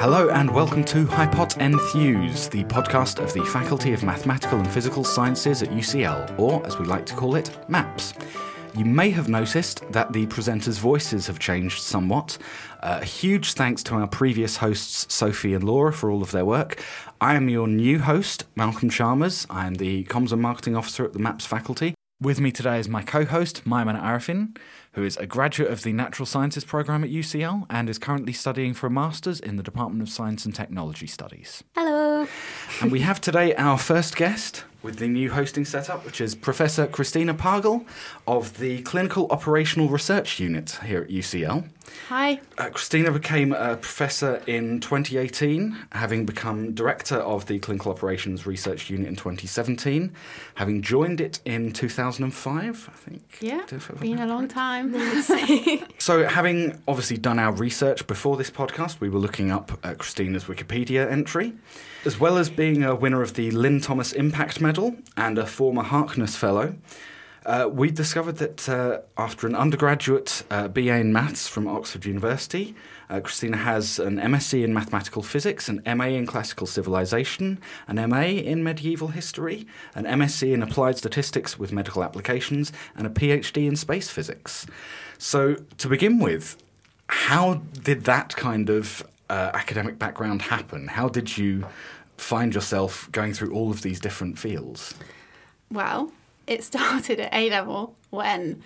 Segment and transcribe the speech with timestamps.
[0.00, 5.04] Hello and welcome to Hypot Enthuse, the podcast of the Faculty of Mathematical and Physical
[5.04, 8.14] Sciences at UCL, or as we like to call it, MAPS.
[8.74, 12.38] You may have noticed that the presenters' voices have changed somewhat.
[12.82, 16.46] Uh, a huge thanks to our previous hosts, Sophie and Laura, for all of their
[16.46, 16.82] work.
[17.20, 19.46] I am your new host, Malcolm Chalmers.
[19.50, 21.94] I am the Comms and Marketing Officer at the MAPS faculty.
[22.22, 24.54] With me today is my co host, Maimon Arifin,
[24.92, 28.74] who is a graduate of the Natural Sciences program at UCL and is currently studying
[28.74, 31.64] for a master's in the Department of Science and Technology Studies.
[31.74, 32.26] Hello.
[32.82, 36.86] And we have today our first guest with the new hosting setup, which is Professor
[36.86, 37.86] Christina Pagel
[38.26, 41.70] of the Clinical Operational Research Unit here at UCL.
[42.08, 42.40] Hi.
[42.58, 48.90] Uh, Christina became a professor in 2018, having become director of the Clinical Operations Research
[48.90, 50.12] Unit in 2017,
[50.56, 53.38] having joined it in 2005, I think.
[53.40, 53.64] Yeah,
[54.00, 54.94] been a long time.
[55.98, 60.44] so, having obviously done our research before this podcast, we were looking up uh, Christina's
[60.44, 61.52] Wikipedia entry.
[62.04, 65.82] As well as being a winner of the Lyn Thomas Impact Medal and a former
[65.82, 66.74] Harkness Fellow,
[67.46, 72.74] uh, we discovered that uh, after an undergraduate uh, BA in Maths from Oxford University,
[73.08, 78.22] uh, Christina has an MSc in Mathematical Physics, an MA in Classical Civilization, an MA
[78.22, 83.74] in Medieval History, an MSc in Applied Statistics with Medical Applications, and a PhD in
[83.74, 84.66] Space Physics.
[85.18, 86.56] So, to begin with,
[87.08, 90.88] how did that kind of uh, academic background happen?
[90.88, 91.66] How did you
[92.16, 94.94] find yourself going through all of these different fields?
[95.70, 96.12] Well,
[96.46, 98.62] it started at A level when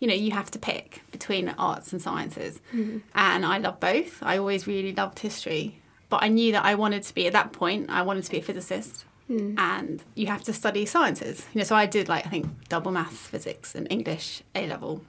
[0.00, 2.60] you know you have to pick between arts and sciences.
[2.72, 2.98] Mm-hmm.
[3.14, 4.22] and i love both.
[4.22, 5.80] I always really loved history.
[6.08, 8.38] But i knew that i wanted to be at that point i wanted to be
[8.38, 9.04] a physicist.
[9.30, 9.58] Mm.
[9.58, 11.44] and you have to study sciences.
[11.52, 15.02] You know so i did like i think double maths physics and english a level.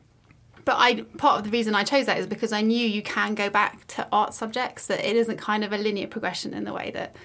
[0.65, 3.33] But I part of the reason I chose that is because I knew you can
[3.33, 6.73] go back to art subjects that it isn't kind of a linear progression in the
[6.73, 7.15] way that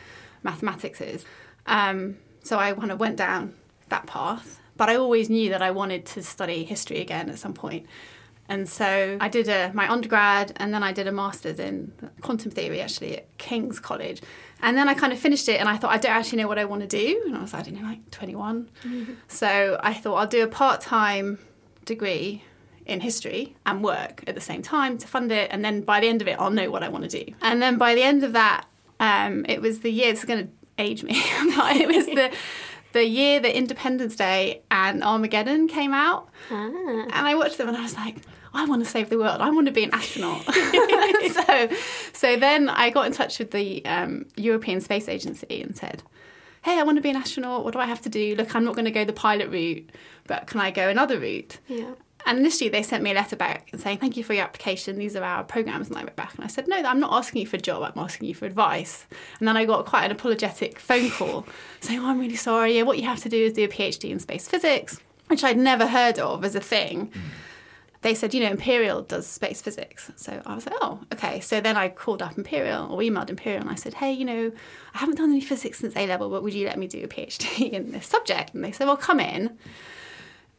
[0.43, 1.27] mathematics is.
[1.67, 3.55] Um, so I kind of went down
[3.89, 7.55] that path, but I always knew that I wanted to study history again at some
[7.55, 7.87] point.
[8.49, 12.51] And so I did a, my undergrad and then I did a master's in quantum
[12.51, 14.21] theory actually at King's College.
[14.61, 16.59] And then I kind of finished it and I thought, I don't actually know what
[16.59, 17.23] I want to do.
[17.27, 18.69] And I was, I don't know, like 21.
[18.85, 19.13] Mm-hmm.
[19.29, 21.39] So I thought I'll do a part time
[21.85, 22.45] degree
[22.87, 25.51] in history and work at the same time to fund it.
[25.51, 27.33] And then by the end of it, I'll know what I want to do.
[27.41, 28.67] And then by the end of that,
[29.01, 32.31] um, it was the year, it's going to age me, it was the,
[32.95, 36.29] the year that Independence Day and Armageddon came out.
[36.51, 36.55] Ah.
[36.55, 38.19] And I watched them and I was like,
[38.55, 39.41] I want to save the world.
[39.41, 40.45] I want to be an astronaut.
[41.33, 41.69] so,
[42.13, 46.05] so then I got in touch with the um, European Space Agency and said,
[46.63, 47.65] hey, I want to be an astronaut.
[47.65, 48.37] What do I have to do?
[48.37, 49.91] Look, I'm not going to go the pilot route,
[50.29, 51.59] but can I go another route?
[51.67, 51.95] Yeah.
[52.27, 54.99] And initially, they sent me a letter back saying, Thank you for your application.
[54.99, 55.89] These are our programs.
[55.89, 57.83] And I went back and I said, No, I'm not asking you for a job.
[57.83, 59.07] I'm asking you for advice.
[59.39, 61.47] And then I got quite an apologetic phone call
[61.81, 62.83] saying, Oh, I'm really sorry.
[62.83, 65.87] What you have to do is do a PhD in space physics, which I'd never
[65.87, 67.13] heard of as a thing.
[68.05, 70.13] They said, you know, Imperial does space physics.
[70.17, 71.41] So I was like, oh, okay.
[71.41, 74.53] So then I called up Imperial or emailed Imperial and I said, hey, you know,
[74.93, 77.09] I haven't done any physics since A level, but would you let me do a
[77.09, 78.53] PhD in this subject?
[78.53, 79.57] And they said, well, come in.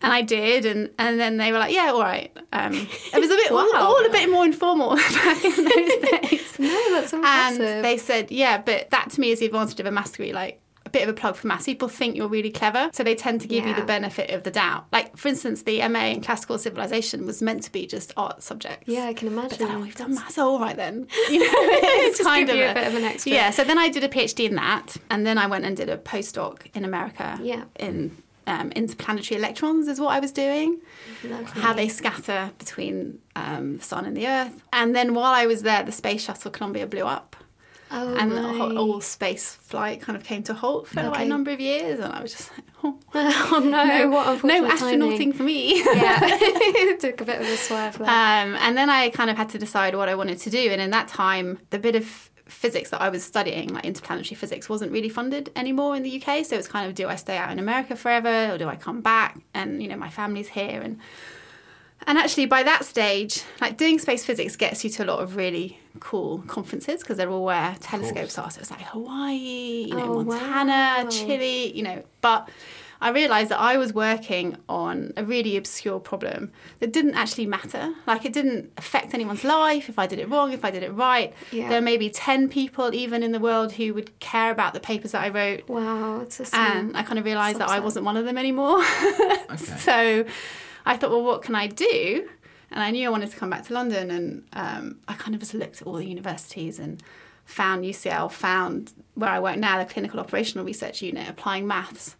[0.02, 2.74] And I did, and, and then they were like, "Yeah, all right." Um,
[3.14, 3.70] it was a bit wow.
[3.74, 6.60] all, all, a bit more informal back in those days.
[6.60, 7.62] no, that's impressive.
[7.62, 10.34] And they said, "Yeah, but that to me is the advantage of a degree.
[10.34, 11.66] Like a bit of a plug for maths.
[11.66, 13.72] People think you're really clever, so they tend to give yeah.
[13.72, 14.86] you the benefit of the doubt.
[14.92, 18.88] Like, for instance, the MA in classical civilization was meant to be just art subjects.
[18.88, 19.50] Yeah, I can imagine.
[19.50, 20.38] But then, oh, we've done maths.
[20.38, 21.08] Oh, all right then.
[21.30, 23.32] You know, it's kind of a, a, bit of an extra.
[23.32, 23.50] Yeah.
[23.50, 25.98] So then I did a PhD in that, and then I went and did a
[25.98, 27.40] postdoc in America.
[27.42, 27.64] Yeah.
[27.80, 28.16] In
[28.48, 30.80] um, interplanetary electrons is what I was doing,
[31.24, 31.62] Lovely.
[31.62, 34.62] how they scatter between um, the sun and the Earth.
[34.72, 37.36] And then while I was there, the space shuttle Columbia blew up.
[37.92, 38.78] Oh, and right.
[38.78, 41.08] all space flight kind of came to halt for okay.
[41.08, 44.44] like a number of years, and I was just like, oh, oh no, no, what
[44.44, 45.84] no astronauting for me.
[45.84, 46.20] Yeah,
[47.00, 48.02] took a bit of a swerve.
[48.02, 50.82] Um, and then I kind of had to decide what I wanted to do, and
[50.82, 54.92] in that time, the bit of physics that I was studying, like interplanetary physics, wasn't
[54.92, 56.46] really funded anymore in the UK.
[56.46, 59.02] So it's kind of do I stay out in America forever or do I come
[59.02, 59.40] back?
[59.53, 61.00] And you know, my family's here and
[62.08, 65.36] and actually by that stage, like doing space physics gets you to a lot of
[65.36, 68.52] really cool conferences because they're all where telescopes are.
[68.52, 71.09] So it's like Hawaii, you know, oh, Montana, wow.
[71.09, 72.50] Chile, you know, but
[73.02, 77.94] I realised that I was working on a really obscure problem that didn't actually matter.
[78.08, 80.92] Like it didn't affect anyone's life if I did it wrong, if I did it
[80.94, 81.34] right.
[81.52, 81.70] Yeah.
[81.70, 85.12] There may be 10 people even in the world who would care about the papers
[85.12, 85.68] that I wrote.
[85.68, 88.80] Wow, it's a And I kind of realised that I wasn't one of them anymore.
[89.52, 89.56] okay.
[89.58, 90.26] So
[90.86, 92.30] I thought, well, what can I do?
[92.72, 95.40] And I knew I wanted to come back to London, and um, I kind of
[95.40, 97.02] just looked at all the universities and
[97.46, 102.16] found UCL, found where I work now, the clinical operational research unit, applying maths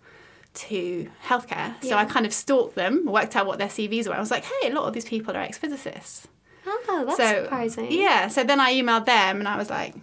[0.56, 1.74] to healthcare.
[1.81, 1.98] So Yeah.
[1.98, 4.13] I kind of stalked them, worked out what their CVs were.
[4.16, 6.28] I was like, hey, a lot of these people are ex physicists.
[6.68, 7.92] Oh, that's so, surprising.
[7.92, 8.28] Yeah.
[8.28, 9.94] So then I emailed them and I was like,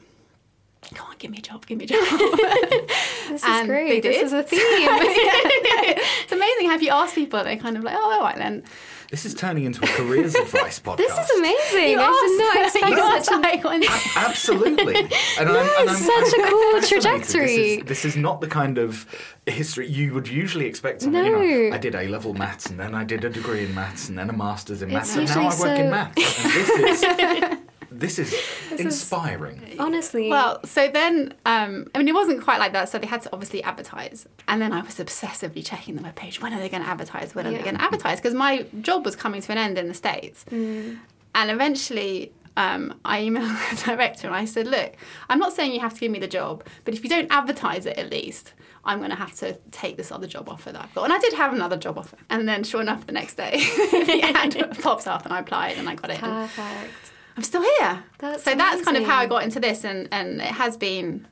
[0.94, 2.00] come on, give me a job, give me a job.
[2.00, 4.02] This is And they great.
[4.02, 4.58] This is a theme.
[4.60, 8.62] it's amazing how if you ask people, they're kind of like, oh, all right then.
[9.10, 10.96] This is turning into a careers advice podcast.
[10.96, 11.90] this is amazing.
[11.90, 13.84] You I did not asked- expect asked, such a like, when-
[14.16, 14.96] Absolutely.
[15.38, 16.88] And I'm, and I'm, such a I'm cool fascinated.
[16.88, 17.46] trajectory.
[17.46, 19.06] This is, this is not the kind of
[19.46, 21.02] history you would usually expect.
[21.02, 21.38] Someone, you No.
[21.68, 24.16] know, I did A level maths and then I did a degree in maths and
[24.18, 27.61] then a master's in It's maths and now I usually work in so- maths.
[28.02, 28.30] And this is
[28.70, 29.76] this is inspiring.
[29.78, 30.28] Honestly.
[30.28, 32.88] Well, so then, um, I mean, it wasn't quite like that.
[32.88, 34.26] So they had to obviously advertise.
[34.48, 36.40] And then I was obsessively checking the webpage.
[36.40, 37.34] When are they going to advertise?
[37.34, 37.58] When are Yeah.
[37.58, 38.20] they going to advertise?
[38.20, 40.44] Because my job was coming to an end in the States.
[40.50, 40.98] Mm.
[41.34, 44.94] And eventually, um, I emailed the director and I said, look,
[45.28, 47.86] I'm not saying you have to give me the job, but if you don't advertise
[47.86, 48.52] it at least,
[48.84, 51.04] I'm going to have to take this other job offer that I've got.
[51.04, 52.16] And I did have another job offer.
[52.28, 53.52] And then, sure enough, the next day,
[53.92, 56.20] the ad pops up and I applied and I got it.
[56.22, 57.12] And Perfect.
[57.36, 58.04] I'm still here.
[58.18, 61.26] That's so that's kind of how I got into this, and and it has been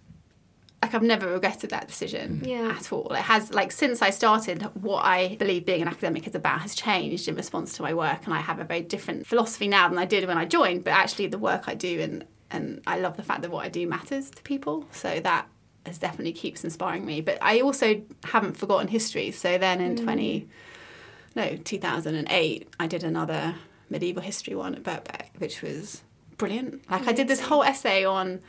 [0.82, 2.46] like I've never regretted that decision mm.
[2.46, 2.74] Yeah.
[2.76, 3.12] at all.
[3.12, 6.74] It has like since I started, what I believe being an academic is about has
[6.74, 9.98] changed in response to my work, and I have a very different philosophy now than
[9.98, 10.84] I did when I joined.
[10.84, 13.68] But actually, the work I do and and I love the fact that what I
[13.68, 14.86] do matters to people.
[14.92, 15.46] So that
[15.86, 17.20] has definitely keeps inspiring me.
[17.20, 19.30] But I also haven't forgotten history.
[19.30, 20.04] So then in mm.
[20.04, 20.48] twenty
[21.36, 23.54] no 2008, I did another
[23.90, 26.02] medieval history one at Birkbeck, which was
[26.36, 26.88] brilliant.
[26.90, 28.40] Like I did this whole essay on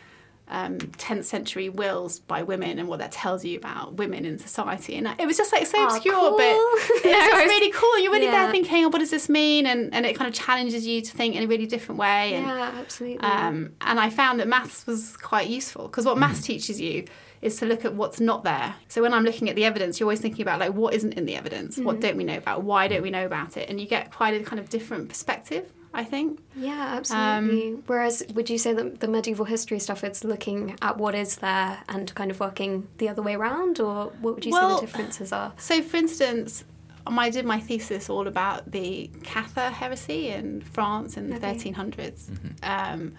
[0.48, 4.96] um, 10th century wills by women and what that tells you about women in society.
[4.96, 6.38] And it was just like so Oh, obscure, cool.
[6.38, 6.46] but
[7.06, 8.00] it was really cool.
[8.00, 8.44] You're really Yeah.
[8.44, 9.66] there thinking, oh, what does this mean?
[9.66, 12.34] And, and it kind of challenges you to think in a really different way.
[12.36, 13.20] And, Yeah, absolutely.
[13.24, 17.06] um, and I found that maths was quite useful because what maths teaches you
[17.42, 18.76] is to look at what's not there.
[18.88, 21.26] So when I'm looking at the evidence, you're always thinking about like what isn't in
[21.26, 23.88] the evidence, what don't we know about, why don't we know about it, and you
[23.88, 25.72] get quite a kind of different perspective.
[25.94, 26.40] I think.
[26.56, 27.68] yeah, absolutely.
[27.74, 31.36] um, Whereas, would you say that the medieval history stuff, it's looking at what is
[31.38, 34.80] there and kind of working the other way around, or what would you say the
[34.80, 35.52] differences are?
[35.58, 36.64] So, for instance,
[37.06, 41.56] um, I did my thesis all about the Cathar heresy in France in the Okay.
[41.56, 42.30] 1300s.
[42.64, 43.16] Um,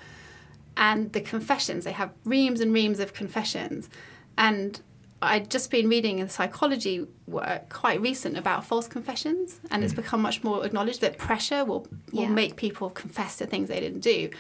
[0.75, 3.91] and the confessions, they have reams and reams of confessions.
[4.39, 4.81] And
[5.21, 10.21] I'd just been reading in psychology work quite recent about false confessions, and it's become
[10.21, 12.29] much more acknowledged that pressure will, will Yeah.
[12.29, 14.31] make people confess to things they didn't do.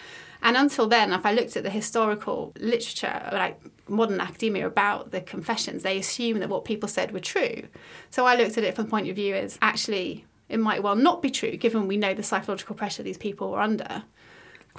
[0.42, 5.20] And until then, if I looked at the historical literature, like modern academia about the
[5.20, 7.62] confessions, they assume that what people said were true.
[8.10, 10.96] So I looked at it from the point of view as actually it might well
[10.96, 14.02] not be true, given we know the psychological pressure these people were under.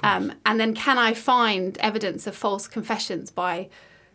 [0.02, 3.70] Um, and then can I find evidence of false confessions by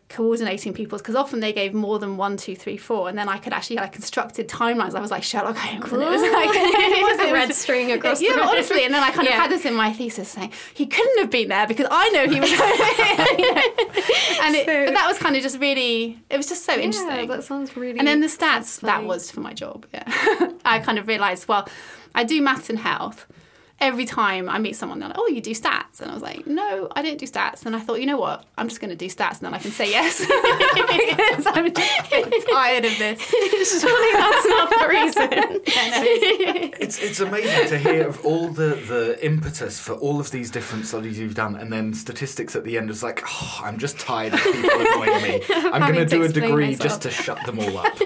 [0.10, 3.38] coordinating people's because often they gave more than one, two, three, four, and then I
[3.38, 4.96] could actually like constructed timelines.
[4.96, 8.20] I was like Sherlock Holmes, and it was like it was, A red string across
[8.22, 8.50] yeah, the but road.
[8.54, 11.30] honestly, and then I kind of had this in my thesis saying he couldn't have
[11.30, 12.50] been there because I know he was,
[14.42, 16.82] and it, So- but that was kind of just really it was just so Yeah,
[16.82, 17.28] interesting.
[17.28, 18.00] that sounds really.
[18.00, 19.86] And then the stats, that was for my job.
[19.94, 20.04] Yeah.
[20.66, 21.68] I kind of realised, well,
[22.16, 23.26] I do maths and health.
[23.82, 26.02] Every time I meet someone, they're like, oh, you do stats.
[26.02, 27.66] And I was like, no, I didn't do stats.
[27.66, 28.44] And I thought, you know what?
[28.58, 30.20] I'm just going to do stats and then I can say yes.
[30.26, 33.22] because I'm just tired of this.
[33.82, 35.62] Surely that's not the reason.
[35.68, 40.20] Yeah, no, it's- It's, it's amazing to hear of all the, the impetus for all
[40.20, 43.60] of these different studies you've done, and then statistics at the end is like, oh,
[43.64, 45.42] I'm just tired of people annoying me.
[45.50, 46.82] I'm going to to do a degree myself.
[46.90, 47.98] just to shut them all up.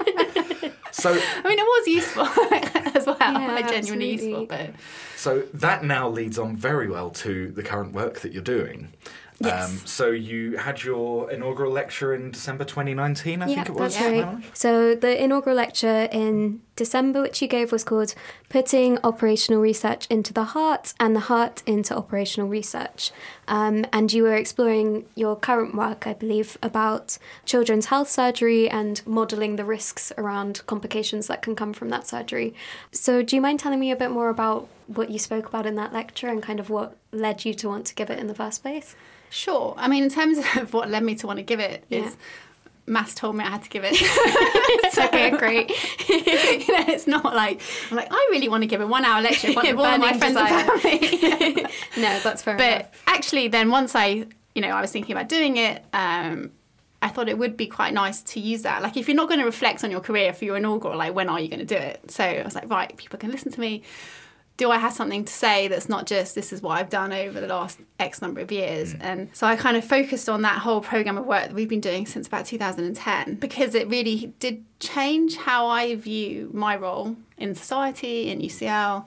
[0.93, 2.23] So, I mean, it was useful
[2.95, 3.17] as well.
[3.19, 4.29] Yeah, like, genuinely absolutely.
[4.29, 4.45] useful.
[4.45, 4.69] But
[5.17, 8.93] so that now leads on very well to the current work that you're doing.
[9.43, 9.81] Um, Yes.
[9.85, 13.95] so you had your inaugural lecture in December 2019, I yeah, think it was.
[13.95, 14.23] that's right.
[14.25, 14.43] right?
[14.57, 18.15] So the inaugural lecture in December, which you gave, was called
[18.49, 23.11] "Putting Operational Research into the Heart and the Heart into Operational Research,"
[23.47, 29.01] um, and you were exploring your current work, I believe, about children's health surgery and
[29.05, 32.55] modelling the risks around complications that can come from that surgery.
[32.91, 35.75] So, do you mind telling me a bit more about what you spoke about in
[35.75, 38.35] that lecture and kind of what led you to want to give it in the
[38.35, 38.95] first place?
[39.29, 39.73] sure.
[39.77, 42.11] I mean, in terms of what led me to want to give it is Yeah.
[42.85, 43.93] Mass told me I had to give it.
[44.97, 45.69] okay, great.
[46.09, 49.47] you know, it's not like I'm like I really want to give a one-hour lecture
[49.47, 50.69] in front of all my Burning friends desire.
[50.69, 51.63] and family.
[51.97, 52.91] no, that's fair enough.
[52.91, 55.83] but actually, then once I, you know, I was thinking about doing it.
[55.93, 56.51] Um,
[57.01, 58.81] I thought it would be quite nice to use that.
[58.81, 61.27] Like, if you're not going to reflect on your career for your inaugural, like, when
[61.27, 62.09] are you going to do it?
[62.11, 63.81] So I was like, right, people can listen to me.
[64.57, 67.41] Do I have something to say that's not just this is what I've done over
[67.41, 68.93] the last X number of years?
[68.93, 68.99] Mm.
[69.01, 71.81] And so I kind of focused on that whole program of work that we've been
[71.81, 77.55] doing since about 2010 because it really did change how I view my role in
[77.55, 79.05] society, in UCL,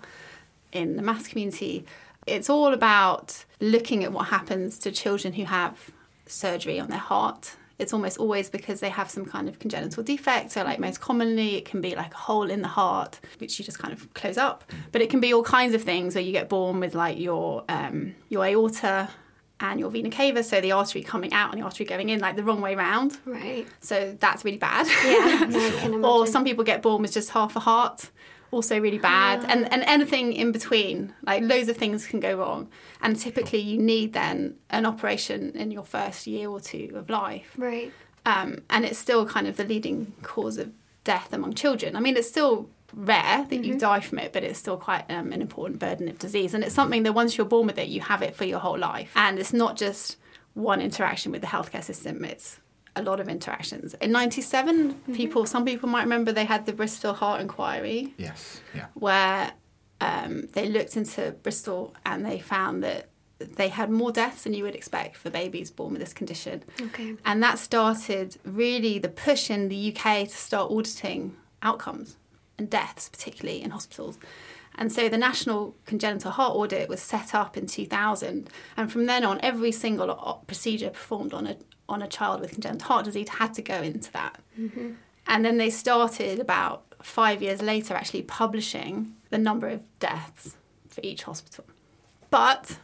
[0.73, 1.85] in the maths community.
[2.27, 5.91] It's all about looking at what happens to children who have
[6.27, 10.53] surgery on their heart it's almost always because they have some kind of congenital defect.
[10.53, 13.65] So, like most commonly, it can be like a hole in the heart, which you
[13.65, 14.65] just kind of close up.
[14.93, 17.65] But it can be all kinds of things where you get born with like your
[17.69, 19.11] um, your aorta
[19.59, 22.37] and your vena cava, so the artery coming out and the artery going in, like
[22.37, 23.19] the wrong way round.
[23.25, 23.67] Right.
[23.81, 24.87] So that's really bad.
[24.87, 25.47] Yeah.
[25.47, 26.05] No, I can imagine.
[26.05, 28.11] or some people get born with just half a heart
[28.51, 29.45] also really bad.
[29.45, 29.49] Ah.
[29.49, 32.69] and, and anything in between like loads of things can go wrong.
[33.01, 37.53] And typically you need then an operation in your first year or two of life.
[37.57, 37.93] Right.
[38.25, 40.73] um, and it's still kind of the leading cause of
[41.05, 41.97] death among children.
[41.97, 45.33] I mean it's still rare that you die from it but it's still quite um,
[45.33, 46.55] an important burden of disease.
[46.55, 48.79] And it's something that once you're born with it you have it for your whole
[48.79, 49.13] life.
[49.17, 50.17] And it's not just
[50.55, 52.25] one interaction with the healthcare system.
[52.25, 52.59] It's
[52.97, 57.13] a lot of interactions in 97 people some people might remember they had the bristol
[57.15, 58.61] heart inquiry Yes.
[58.75, 58.87] Yeah.
[58.95, 59.53] where
[60.01, 64.63] um, they looked into Bristol and they found that they had more deaths than you
[64.65, 66.63] would expect for babies born with this condition.
[66.81, 67.15] Okay.
[67.25, 72.19] And that started really the push in the UK to start auditing outcomes
[72.59, 74.19] and deaths, particularly in hospitals.
[74.75, 78.51] And so the National Congenital Heart Audit was set up in 2000.
[78.77, 81.57] And from then on, every single procedure performed on a,
[81.89, 84.39] on a child with congenital heart disease had to go into that.
[84.59, 84.93] Mm-hmm.
[85.27, 90.57] And then they started about five years later actually publishing the number of deaths
[90.89, 91.65] for each hospital.
[92.31, 92.79] But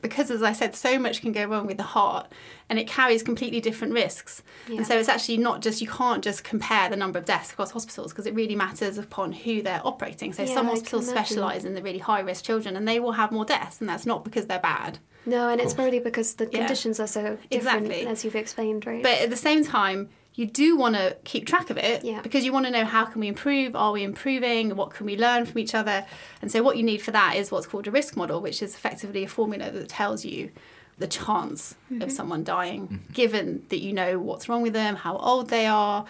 [0.00, 2.30] because, as I said, so much can go wrong with the heart
[2.68, 4.42] and it carries completely different risks.
[4.68, 4.78] Yeah.
[4.78, 7.70] And so it's actually not just, you can't just compare the number of deaths across
[7.72, 10.32] hospitals because it really matters upon who they're operating.
[10.32, 13.12] So Yeah, some I hospitals specialise in the really high risk children and they will
[13.12, 14.98] have more deaths, and that's not because they're bad.
[15.26, 15.74] No, and it's course.
[15.74, 16.60] probably because the Yeah.
[16.60, 18.06] conditions are so different, Exactly.
[18.06, 19.02] as you've explained, right?
[19.02, 22.20] But at the same time, you do want to keep track of it Yeah.
[22.20, 25.16] because you want to know how can we improve are we improving what can we
[25.16, 26.06] learn from each other
[26.40, 28.74] and so what you need for that is what's called a risk model which is
[28.74, 30.50] effectively a formula that tells you
[30.98, 32.08] the chance of mm-hmm.
[32.08, 33.12] someone dying mm-hmm.
[33.12, 36.04] given that you know what's wrong with them how old they are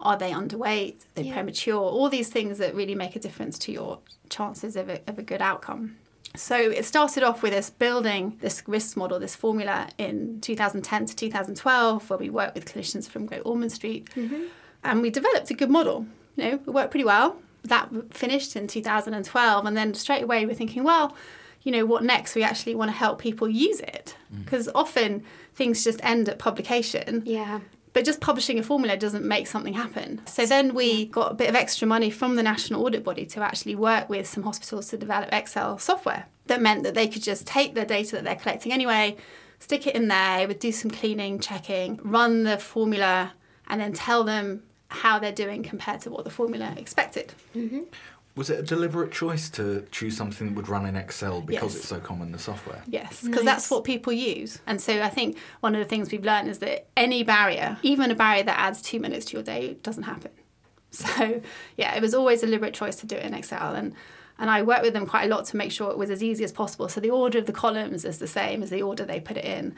[0.00, 1.34] are they underweight are they Yeah.
[1.34, 5.18] premature all these things that really make a difference to your chances of a, of
[5.18, 5.96] a good outcome
[6.36, 11.16] so it started off with us building this risk model, this formula in 2010 to
[11.16, 14.44] 2012, where we worked with clinicians from Great Ormond Street, mm-hmm.
[14.84, 16.06] and we developed a good model.
[16.36, 17.36] You know, it worked pretty well.
[17.64, 21.16] That finished in 2012, and then straight away we're thinking, well,
[21.62, 22.34] you know, what next?
[22.34, 24.44] We actually want to help people use it mm.
[24.44, 27.22] because often things just end at publication.
[27.26, 27.60] yeah.
[27.92, 30.20] But just publishing a formula doesn't make something happen.
[30.26, 33.40] So then we got a bit of extra money from the National Audit Body to
[33.40, 36.26] actually work with some hospitals to develop Excel software.
[36.46, 39.16] That meant that they could just take the data that they're collecting anyway,
[39.58, 43.32] stick it in there, would do some cleaning, checking, run the formula,
[43.68, 47.32] and then tell them how they're doing compared to what the formula expected.
[47.54, 47.82] Mm-hmm.
[48.36, 51.76] Was it a deliberate choice to choose something that would run in Excel because Yes.
[51.76, 52.82] it's so common, the software?
[52.86, 53.44] Yes, because Nice.
[53.44, 54.60] that's what people use.
[54.66, 58.10] And so I think one of the things we've learned is that any barrier, even
[58.10, 60.30] a barrier that adds two minutes to your day, doesn't happen.
[60.92, 61.40] So
[61.76, 63.74] yeah, it was always a deliberate choice to do it in Excel.
[63.76, 63.94] And
[64.40, 66.42] and I worked with them quite a lot to make sure it was as easy
[66.44, 66.88] as possible.
[66.88, 69.44] So the order of the columns is the same as the order they put it
[69.44, 69.74] in.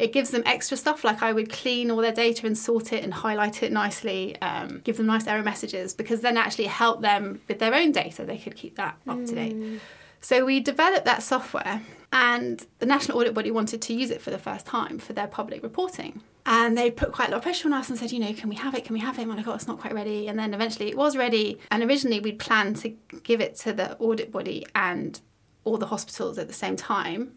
[0.00, 3.04] It gives them extra stuff, like I would clean all their data and sort it
[3.04, 7.40] and highlight it nicely, um, give them nice error messages, because then actually help them
[7.48, 8.24] with their own data.
[8.24, 9.80] They could keep that up to date.
[10.22, 14.30] So we developed that software, and the National Audit Body wanted to use it for
[14.30, 16.22] the first time for their public reporting.
[16.46, 18.48] And they put quite a lot of pressure on us and said, you know, can
[18.48, 18.84] we have it?
[18.86, 19.22] Can we have it?
[19.22, 20.26] And we're like, oh, it's not quite ready.
[20.28, 21.58] And then eventually it was ready.
[21.70, 22.88] And originally we'd planned to
[23.22, 25.20] give it to the audit body and
[25.64, 27.32] all the hospitals at the same time,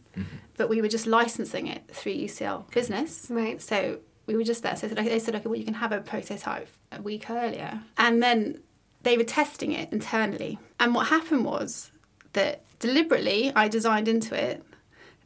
[0.58, 3.28] but we were just licensing it through UCL Business.
[3.30, 3.62] Right.
[3.62, 4.76] So we were just there.
[4.76, 7.82] So they said, okay, well, you can have a prototype a week earlier.
[7.98, 8.62] And then
[9.04, 10.60] they were testing it internally.
[10.80, 11.92] And what happened was
[12.34, 14.64] that deliberately I designed into it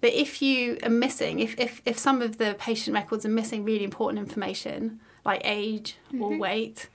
[0.01, 3.63] that if you are missing, if, if, if some of the patient records are missing
[3.63, 6.39] really important information, like age or mm-hmm.
[6.39, 6.89] weight,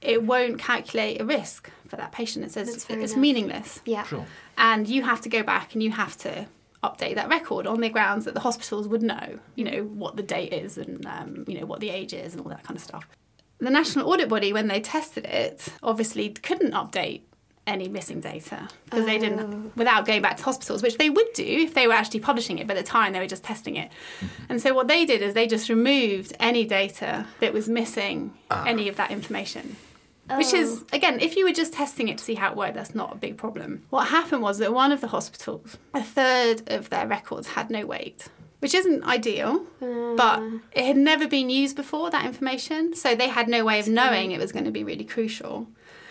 [0.00, 2.44] it won't calculate a risk for that patient.
[2.44, 3.16] It says That's it's enough.
[3.16, 4.04] meaningless Yeah.
[4.04, 4.26] Sure.
[4.58, 6.46] and you have to go back and you have to
[6.86, 9.26] update that record on the grounds that the hospitals would know,
[9.56, 12.42] you know, what the date is and um, you know what the age is and
[12.42, 13.04] all that kind of stuff.
[13.58, 17.22] The National Audit Body, when they tested it, obviously couldn't update
[17.66, 19.20] any missing data because they Oh.
[19.20, 22.58] didn't without going back to hospitals which they would do if they were actually publishing
[22.58, 23.90] it but at the time they were just testing it
[24.50, 28.34] and so what they did is they just removed any data that was missing
[28.66, 29.76] any of that information
[30.30, 30.56] Which Oh.
[30.56, 33.12] is, again, if you were just testing it to see how it worked, that's not
[33.12, 33.82] a big problem.
[33.90, 37.84] What happened was that one of the hospitals, a third of their records had no
[37.84, 38.28] weight,
[38.60, 40.14] which isn't ideal, uh.
[40.16, 42.94] but it had never been used before, that information.
[42.94, 45.68] So they had no way of knowing it was going to be really crucial.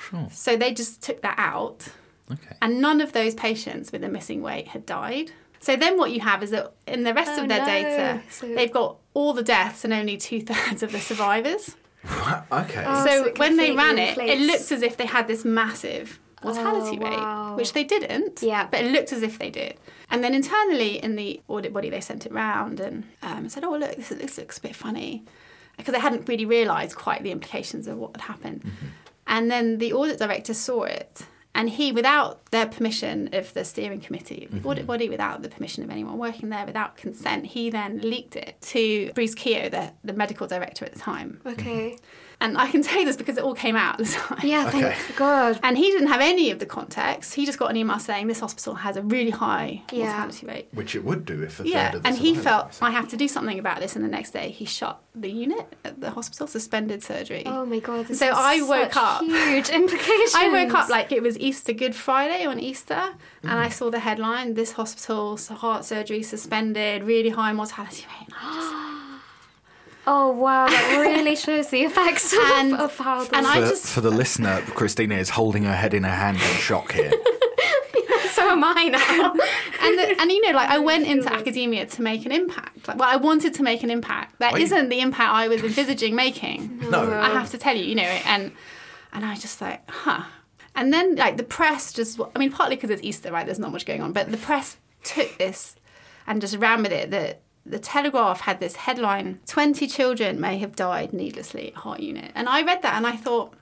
[0.09, 0.27] Sure.
[0.31, 1.87] So they just took that out,
[2.31, 2.55] Okay.
[2.61, 5.31] and none of those patients with a missing weight had died.
[5.59, 7.65] So then what you have is that in the rest Oh, of their no.
[7.65, 11.75] data, So- they've got all the deaths and only two thirds of the survivors.
[12.51, 12.83] okay.
[12.85, 14.41] Oh, so so when they completely ran it, it inflates.
[14.47, 17.49] looked as if they had this massive mortality Oh, wow.
[17.51, 18.41] rate, which they didn't.
[18.41, 18.67] Yeah.
[18.69, 19.77] But it looked as if they did.
[20.09, 23.75] And then internally in the audit body, they sent it round and um, said, "Oh,
[23.77, 25.23] look, this, this looks a bit funny,"
[25.77, 28.63] because they hadn't really realised quite the implications of what had happened.
[29.25, 31.25] And then the audit director saw it.
[31.55, 34.67] And he, without their permission of the steering committee, the mm-hmm.
[34.67, 38.59] audit body, without the permission of anyone working there, without consent, he then leaked it
[38.61, 41.41] to Bruce Keogh, the, the medical director at the time.
[41.45, 41.91] Okay.
[41.91, 42.05] Mm-hmm.
[42.41, 44.39] And I can tell you this because it all came out at the time.
[44.43, 44.97] Yeah, thank Okay.
[45.15, 45.59] God.
[45.63, 47.35] And he didn't have any of the context.
[47.35, 50.07] He just got an email saying this hospital has a really high Yeah.
[50.07, 50.67] mortality rate.
[50.73, 53.07] Which it would do if a Yeah, third of the and he felt I have
[53.09, 53.95] to do something about this.
[53.95, 57.43] And the next day, he shut the unit at the hospital, suspended surgery.
[57.45, 58.07] Oh my God.
[58.07, 60.33] This So has I woke such up- Huge implications.
[60.35, 63.03] I woke up like it was Easter Good Friday on Easter,
[63.43, 63.65] and Mm.
[63.65, 68.55] I saw the headline: "This hospital's heart surgery suspended, really high mortality rate." And I
[68.55, 68.73] just-
[70.05, 73.19] Oh wow, that really shows the effects And- of, of how.
[73.21, 76.17] and this- I for, just- for the listener, Christina is holding her head in her
[76.25, 77.11] hand in shock here.
[78.37, 79.31] so am I now.
[79.85, 82.87] and the, and you know like I went into academia to make an impact.
[82.87, 84.39] Like, well, I wanted to make an impact.
[84.39, 86.59] That not the impact I was envisaging making.
[86.89, 87.01] No.
[87.27, 88.51] I have to tell you, you know, and
[89.13, 90.23] and I just like, huh.
[90.75, 93.45] And then like the press just, I mean, partly because it's Easter, right?
[93.45, 95.75] There's not much going on, but the press took this
[96.25, 97.11] and just ran with it.
[97.11, 102.31] The the Telegraph had this headline: "20 children may have died needlessly at heart unit,"
[102.35, 103.53] and I read that and I thought.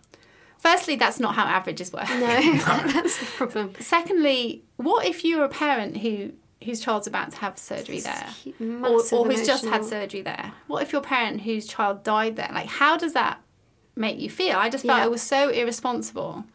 [0.57, 2.07] Firstly, that's not how averages work.
[2.07, 2.19] No,
[2.93, 3.73] that's the problem.
[3.79, 8.27] Secondly, what if you're a parent who whose child's about to have surgery there,
[8.83, 10.53] or, or who's just had surgery there?
[10.67, 12.51] What if you're a parent whose child died there?
[12.53, 13.41] Like, how does that
[13.95, 14.55] make you feel?
[14.55, 15.05] I just felt Yeah.
[15.05, 16.45] it was so irresponsible.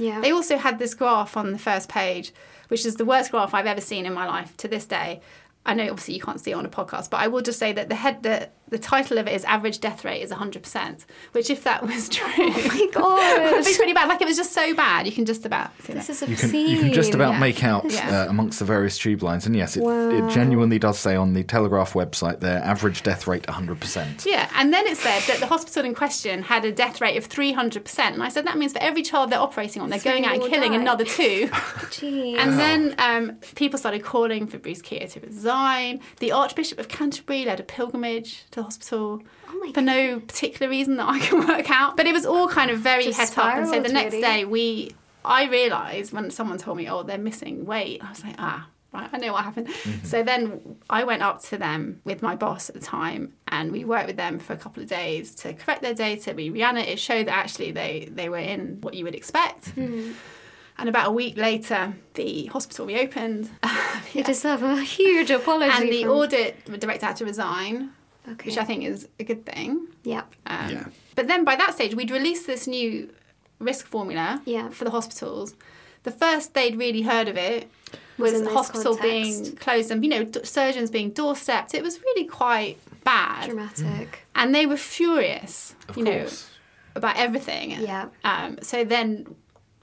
[0.00, 0.20] Yeah.
[0.20, 2.32] They also had this graph on the first page,
[2.68, 5.20] which is the worst graph I've ever seen in my life to this day.
[5.66, 7.72] I know obviously you can't see it on a podcast, but I will just say
[7.72, 11.50] that the head the, the title of it is average death rate is 100%, which
[11.50, 13.52] if that was true, oh my God.
[13.56, 14.08] would be pretty bad.
[14.08, 16.12] Like it was just so bad, you can just about see this that.
[16.12, 16.50] is You obscene.
[16.66, 17.38] can, you can just about Yeah.
[17.40, 18.22] make out Yeah.
[18.22, 19.46] uh, amongst the various tube lines.
[19.46, 20.10] And yes, it, Wow.
[20.10, 24.24] it genuinely does say on the Telegraph website there average death rate 100%.
[24.26, 27.28] Yeah, and then it said that the hospital in question had a death rate of
[27.28, 28.14] 300%.
[28.14, 30.34] And I said that means for every child they're operating on, they're Three going out
[30.34, 30.78] and killing die.
[30.80, 31.48] another two.
[31.90, 32.36] Jeez.
[32.38, 36.00] And then um, people started calling for Bruce Keogh to resign.
[36.18, 40.70] The Archbishop of Canterbury led a pilgrimage to the hospital Oh my for no particular
[40.70, 41.96] reason that I can work out.
[41.96, 43.54] But it was all kind of very Just het up.
[43.56, 44.22] And so the next really.
[44.22, 44.94] day, we,
[45.24, 48.66] I realised when someone told me, oh, they're missing weight, I was like, ah.
[48.92, 49.68] Right, I know what happened.
[50.02, 53.84] So then I went up to them with my boss at the time, and we
[53.84, 56.34] worked with them for a couple of days to correct their data.
[56.34, 59.74] We ran it; it showed that actually they they were in what you would expect.
[59.76, 63.48] And about a week later, the hospital reopened.
[64.12, 65.70] You deserve a huge apology.
[65.72, 67.90] and the from- audit director had to resign,
[68.28, 68.50] Okay.
[68.50, 69.88] which I think is a good thing.
[70.04, 70.22] Yeah.
[70.46, 70.84] Um, Yeah.
[71.14, 73.10] But then by that stage, we'd released this new
[73.58, 74.68] risk formula Yeah.
[74.70, 75.54] for the hospitals.
[76.02, 77.70] The first they'd really heard of it
[78.18, 79.42] Was was the hospital context.
[79.44, 81.74] being closed and, you know, d- surgeons being doorstepped.
[81.74, 83.46] It was really quite bad.
[83.50, 84.26] Dramatic.
[84.34, 86.48] And they were furious, Of you know, course.
[86.94, 87.72] about everything.
[87.72, 88.08] Yeah.
[88.24, 89.34] Um, so then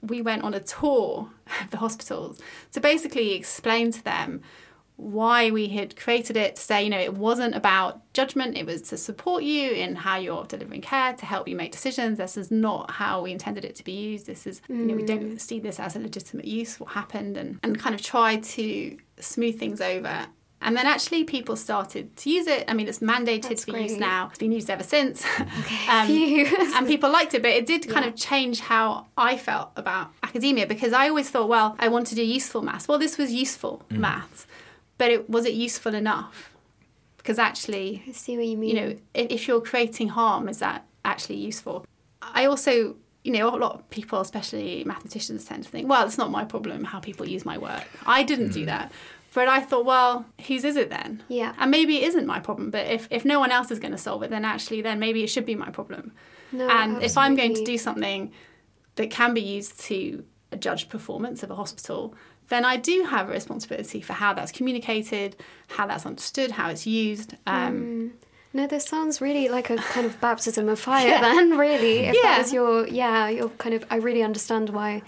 [0.02, 1.28] we went on a tour
[1.62, 2.40] of the hospitals
[2.72, 4.42] to basically explain to them
[4.98, 8.82] why we had created it to say, you know, it wasn't about judgment, it was
[8.82, 12.18] to support you in how you're delivering care, to help you make decisions.
[12.18, 14.26] This is not how we intended it to be used.
[14.26, 15.40] This is, you know, we don't mm.
[15.40, 19.56] see this as a legitimate use, what happened, and, and kind of try to smooth
[19.56, 20.26] things over.
[20.60, 22.64] And then actually people started to use it.
[22.66, 24.26] I mean, it's mandated That's to be used now.
[24.30, 25.24] It's been used ever since.
[25.40, 26.06] Okay.
[26.06, 26.46] Phew.
[26.58, 28.10] Um, and people liked it, but it did kind Yeah.
[28.10, 32.14] of change how I felt about academia because I always thought, well, I want to
[32.14, 32.88] do useful maths.
[32.88, 33.98] Well, this was useful mm.
[33.98, 34.46] maths,
[34.98, 36.50] but it, was it useful enough?
[37.16, 38.76] Because actually, I see what you mean.
[38.76, 41.86] you know, if, if you're creating harm, is that actually useful?
[42.20, 46.18] I also, you know, a lot of people, especially mathematicians, tend to think, well, it's
[46.18, 47.84] not my problem how people use my work.
[48.06, 48.66] I didn't do hmm.
[48.66, 48.92] that.
[49.34, 51.22] But I thought, well, whose is it then?
[51.28, 51.54] Yeah.
[51.58, 53.98] And maybe it isn't my problem, but if, if no one else is going to
[53.98, 56.12] solve it, then actually, then maybe it should be my problem.
[56.50, 58.32] No, and if I'm going to do something
[58.94, 60.24] that can be used to
[60.58, 62.14] judge performance of a hospital,
[62.48, 65.36] then I do have a responsibility for how that's communicated,
[65.68, 67.34] how that's understood, how it's used.
[67.46, 68.12] Um,
[68.54, 71.20] No, this sounds really like a kind of baptism of fire.
[71.20, 72.22] Then, really, if Yeah.
[72.22, 73.84] that was your yeah, your kind of.
[73.90, 75.02] I really understand why.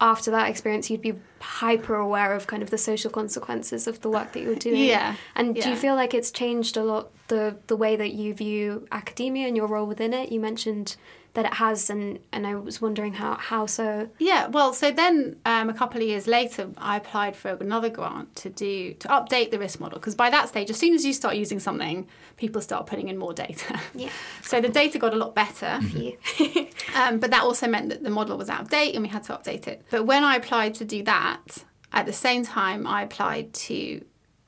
[0.00, 4.08] After that experience, you'd be hyper aware of kind of the social consequences of the
[4.08, 4.84] work that you're doing.
[4.84, 8.32] Yeah, And do you feel like it's changed a lot the the way that you
[8.32, 10.30] view academia and your role within it?
[10.30, 10.94] You mentioned
[11.38, 14.08] that it has, and and I was wondering how how so.
[14.18, 18.34] Yeah, well, so then um, a couple of years later, I applied for another grant
[18.42, 21.12] to do to update the risk model because by that stage, as soon as you
[21.12, 23.80] start using something, people start putting in more data.
[23.94, 24.10] Yeah.
[24.42, 25.70] So the data got a lot better.
[25.80, 26.12] For you.
[26.96, 29.22] Um, but that also meant that the model was out of date and we had
[29.24, 29.84] to update it.
[29.90, 31.44] But when I applied to do that,
[31.92, 34.02] at the same time, I applied to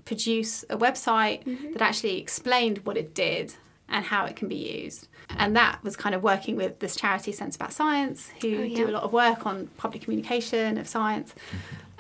[0.05, 1.73] produce a website Mm-hmm.
[1.75, 3.55] that actually explained what it did
[3.89, 5.07] and how it can be used.
[5.39, 8.77] And that was kind of working with this charity Sense About Science, who Oh, yeah.
[8.77, 11.35] do a lot of work on public communication of science.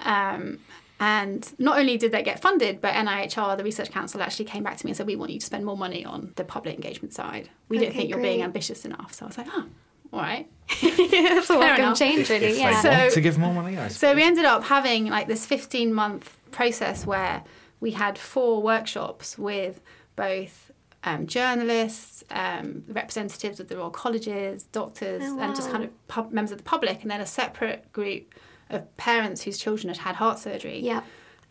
[0.00, 0.58] Um,
[0.98, 4.76] and not only did they get funded, but NIHR, the Research Council, actually came back
[4.76, 7.14] to me and said, We want you to spend more money on the public engagement
[7.14, 7.48] side.
[7.68, 9.14] We don't think you're being ambitious enough.
[9.14, 9.64] So I was like, Oh,
[10.12, 10.46] all right.
[10.82, 11.98] That's a Fair welcome enough.
[11.98, 12.46] change, really.
[12.46, 12.82] if yeah.
[12.82, 15.46] they want So- to give more money, I So we ended up having like this
[15.46, 17.44] 15 month process where
[17.80, 19.80] we had four workshops with
[20.16, 20.69] both
[21.04, 26.32] um, journalists, um, representatives of the Royal Colleges, doctors, Oh, and just kind of pub-
[26.32, 28.34] members of the public, and then a separate group
[28.68, 30.78] of parents whose children had had heart surgery.
[30.80, 31.02] yeah.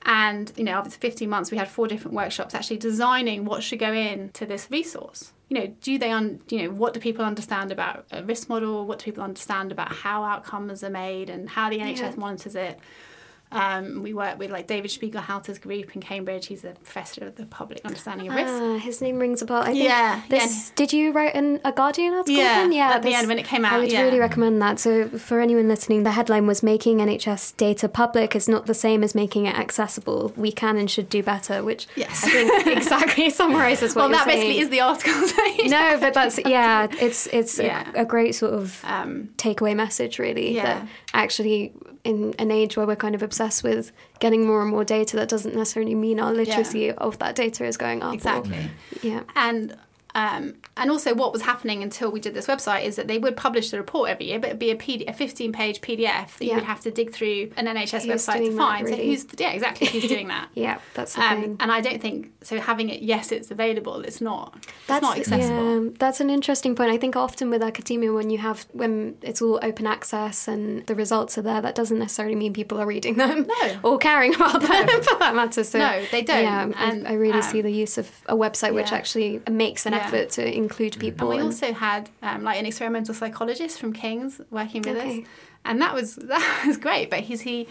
[0.06, 3.80] And, you know, after 15 months, we had four different workshops actually designing what should
[3.80, 5.34] go into this resource.
[5.50, 8.86] You know, do they, un- you know, what do people understand about a risk model?
[8.86, 12.14] What do people understand about how outcomes are made and how the NHS Yeah.
[12.16, 12.80] monitors it?
[13.52, 16.46] Um, we work with like David Spiegelhalter's group in Cambridge.
[16.48, 18.48] He's a professor of the public understanding of risk.
[18.54, 19.64] Ah, his name rings a bell.
[19.64, 22.36] I think Yeah, This, Did you write an, a Guardian article?
[22.36, 22.72] Yeah, then?
[22.72, 22.92] yeah.
[22.92, 24.04] at the end when it came out, I would yeah.
[24.04, 24.78] really recommend that.
[24.80, 29.04] So, for anyone listening, the headline was "Making NHS data public is not the same
[29.04, 30.32] as making it accessible.
[30.36, 32.24] We can and should do better." Which Yes.
[32.24, 35.14] I think exactly summarizes what well, that basically is the article.
[35.70, 36.88] no, but that's yeah.
[37.02, 37.90] It's it's Yeah.
[37.96, 40.56] a, a great sort of um, takeaway message, really.
[40.56, 40.64] Yeah.
[40.82, 44.84] That actually, in an age where we're kind of obsessed with getting more and more
[44.84, 48.12] data, that doesn't necessarily mean our literacy of that data is going up.
[48.12, 48.72] or- exactly.
[49.02, 49.24] yeah.
[49.36, 49.78] And
[50.16, 53.36] um, and also what was happening until we did this website is that they would
[53.38, 56.46] publish the report every year, but it'd be a, PD, a 15 page PDF that
[56.46, 58.88] you would have to dig through an NHS Who's website to find.
[58.88, 60.48] So who's yeah exactly who's doing that.
[60.56, 61.58] Yeah, that's the Um, thing.
[61.60, 62.60] and I don't think so.
[62.60, 64.02] Having it, yes, it's available.
[64.02, 64.66] It's not.
[64.88, 65.84] It's not accessible.
[65.86, 66.90] Yeah, that's an interesting point.
[66.92, 70.96] I think often with academia, when you have when it's all open access and the
[70.96, 73.80] results are there, that doesn't necessarily mean people are reading them No.
[73.84, 75.64] or caring about them for that matter.
[75.64, 76.44] So No, they don't.
[76.44, 79.86] Yeah, And, I, I really um, see the use of a website which actually makes
[79.86, 80.00] an Yeah.
[80.06, 81.30] effort to include people.
[81.32, 85.22] And we also had um, like an experimental psychologist from King's working with Okay.
[85.22, 85.28] us,
[85.66, 87.10] and that was that was great.
[87.10, 87.68] But he's he,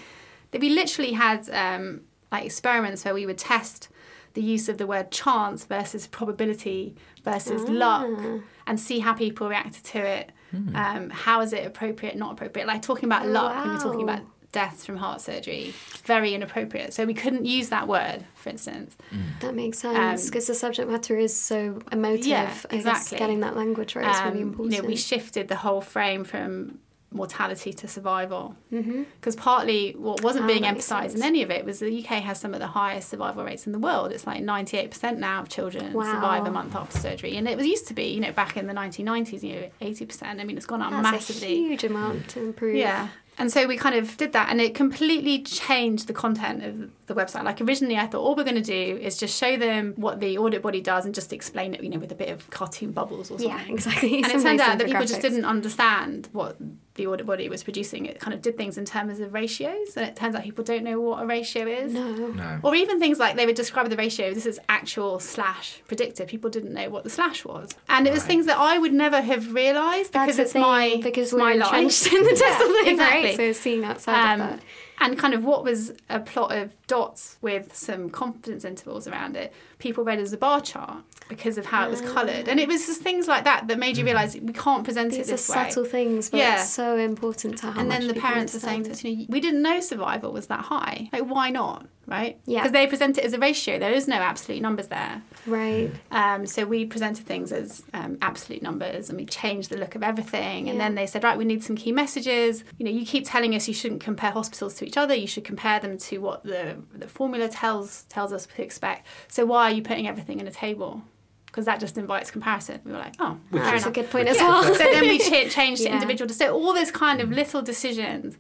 [0.51, 3.89] that we literally had um, like experiments where we would test
[4.35, 8.39] the use of the word chance versus probability versus luck, Ah.
[8.67, 10.31] and see how people reacted to it.
[10.75, 12.67] Um, how is it appropriate, not appropriate?
[12.67, 16.95] Like talking about Oh, luck when we're talking about deaths from heart surgery, very inappropriate.
[16.95, 18.97] So we couldn't use that word, for instance.
[19.41, 22.27] That makes sense Um, because the subject matter is so emotive.
[22.27, 23.19] Yeah, I guess exactly.
[23.19, 24.75] getting that language right is really Um, important.
[24.77, 26.79] You know, we shifted the whole frame from
[27.11, 29.03] mortality to survival mm-hmm.
[29.19, 31.91] because partly what wasn't Ah, being that makes emphasised in any of it was the
[32.05, 34.13] UK has some of the highest survival rates in the world.
[34.13, 36.03] It's like 98% now of children Wow.
[36.05, 38.67] survive a month after surgery, and it was used to be, you know, back in
[38.67, 40.39] the 1990s, you know, 80%.
[40.39, 41.53] I mean, it's gone up That's massively.
[41.55, 42.77] a huge amount to improve.
[42.77, 43.09] Yeah.
[43.39, 47.15] And so we kind of did that, and it completely changed the content of the
[47.15, 47.45] website.
[47.45, 50.39] Like originally, I thought all we're going to do is just show them what the
[50.39, 53.31] audit body does and just explain it, you know, with a bit of cartoon bubbles
[53.31, 53.49] or something.
[53.49, 54.17] Yeah, exactly.
[54.23, 56.57] And it turned out that people just didn't understand what
[56.95, 58.07] the audit body was producing.
[58.07, 60.83] It kind of did things in terms of ratios, and it turns out people don't
[60.83, 61.93] know what a ratio is.
[61.93, 62.11] No.
[62.29, 62.61] No.
[62.63, 66.25] Or even things like they would describe the ratio, this is actual slash predictor.
[66.25, 67.71] People didn't know what the slash was.
[67.89, 71.27] And it was things that I would never have realised because it's thing, my because
[71.29, 71.73] it's we're my life.
[71.73, 73.23] entrenched in the discipline, exactly.
[73.29, 73.37] right?
[73.37, 74.61] So seeing outside Um, of that.
[75.01, 79.53] And kind of what was a plot of dots with some confidence intervals around it,
[79.79, 82.49] people read as a bar chart because of how it was coloured.
[82.49, 84.09] And it was just things like that that made you mm.
[84.09, 85.55] realise we can't present These it are this way.
[85.55, 86.63] subtle things, but Yeah.
[86.63, 89.27] it's so important to how and then the parents are saying to us, you know,
[89.29, 91.09] we didn't know survival was that high.
[91.13, 91.87] Like, why not?
[92.09, 92.41] Right?
[92.47, 92.61] Yeah.
[92.61, 93.79] Because they present it as a ratio.
[93.79, 95.21] There is no absolute numbers there.
[95.47, 95.91] Right.
[96.11, 100.03] Um, so we presented things as um, absolute numbers and we changed the look of
[100.03, 100.71] everything.
[100.71, 102.65] And then they said, right, we need some key messages.
[102.79, 105.15] You know, you keep telling us you shouldn't compare hospitals to each other.
[105.15, 109.07] You should compare them to what the, the formula tells tells us to expect.
[109.29, 111.03] So why are you putting everything in a table?
[111.45, 112.81] Because that just invites comparison.
[112.85, 114.49] We were like, oh, fair That's a good point as Yeah.
[114.49, 114.63] well.
[114.65, 115.19] so then we
[115.49, 115.95] ch- changed to Yeah.
[115.95, 116.29] individual.
[116.31, 118.37] So all this kind of little decisions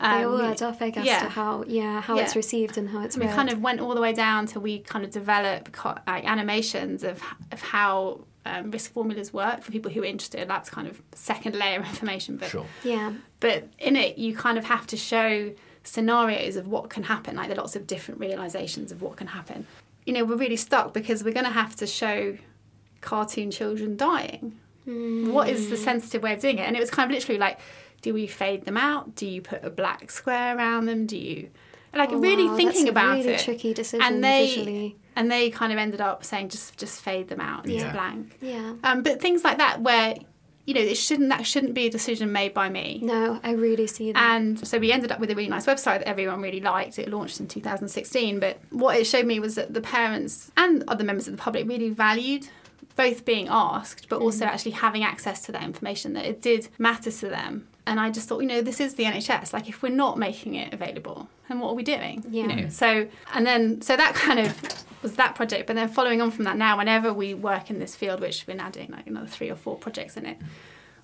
[0.00, 1.20] they Um, all we- add up, I guess, yeah.
[1.24, 3.34] to how yeah how it's received and how it's we read.
[3.34, 7.04] kind of went all the way down to we kind of develop co- like animations
[7.04, 7.20] of
[7.52, 10.48] of how um, risk formulas work for people who are interested.
[10.48, 12.66] That's kind of second layer of information, but Sure.
[12.82, 13.12] yeah.
[13.38, 15.52] but in it you kind of have to show
[15.84, 17.36] scenarios of what can happen.
[17.36, 19.66] Like there are lots of different realizations of what can happen.
[20.06, 22.36] You know, we're really stuck because we're going to have to show
[23.00, 24.58] cartoon children dying.
[24.84, 26.62] What is the sensitive way of doing it?
[26.62, 27.58] And it was kind of literally like,
[28.02, 29.14] do we fade them out?
[29.14, 31.06] Do you put a black square around them?
[31.06, 31.50] Do you
[31.94, 33.40] like Oh, really wow, thinking that's a about really it?
[33.40, 34.96] tricky decision and they visually.
[35.16, 37.92] and they kind of ended up saying just just fade them out into Yeah.
[37.92, 38.38] blank.
[38.40, 38.74] Yeah.
[38.84, 40.16] Um, but things like that where
[40.64, 43.00] you know it shouldn't that shouldn't be a decision made by me.
[43.02, 44.22] No, I really see that.
[44.36, 46.98] And so we ended up with a really nice website that everyone really liked.
[46.98, 48.38] It launched in 2016.
[48.40, 51.68] But what it showed me was that the parents and other members of the public
[51.68, 52.48] really valued
[52.94, 57.10] both being asked, but also actually having access to that information, that it did matter
[57.10, 57.66] to them.
[57.86, 59.52] And I just thought, you know, this is the NHS.
[59.52, 62.24] Like, if we're not making it available, then what are we doing?
[62.30, 62.42] Yeah.
[62.42, 65.66] You know, so, and then, so that kind of was that project.
[65.66, 68.56] But then following on from that now, whenever we work in this field, which we're
[68.56, 70.38] now doing like another three or four projects in it,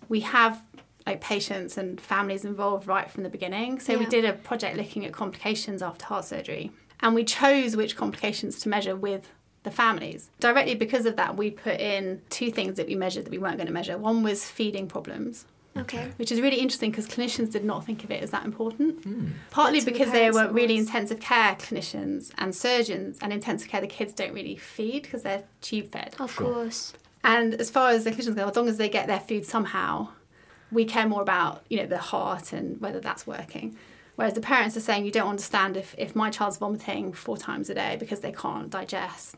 [0.09, 0.63] we have
[1.05, 3.81] like patients and families involved right from the beginning.
[3.81, 7.97] So we did a project looking at complications after heart surgery, and we chose which
[7.97, 10.31] complications to measure with the families.
[10.39, 13.57] Directly because of that, we put in two things that we measured that we weren't
[13.57, 13.97] going to measure.
[13.97, 15.47] One was feeding problems.
[15.81, 16.11] Okay.
[16.17, 19.03] Which is really interesting because clinicians did not think of it as that important.
[19.05, 19.29] Hmm.
[19.51, 20.87] Partly But to the because they were really was.
[20.87, 25.45] intensive care clinicians and surgeons, and intensive care the kids don't really feed because they're
[25.61, 26.15] tube fed.
[26.19, 26.53] Of Sure.
[26.53, 26.93] course.
[27.25, 30.09] And as far as the clinicians go, as long as they get their food somehow,
[30.71, 33.77] we care more about you know the heart and whether that's working.
[34.17, 37.71] Whereas the parents are saying you don't understand if, if my child's vomiting four times
[37.71, 39.37] a day because they can't digest.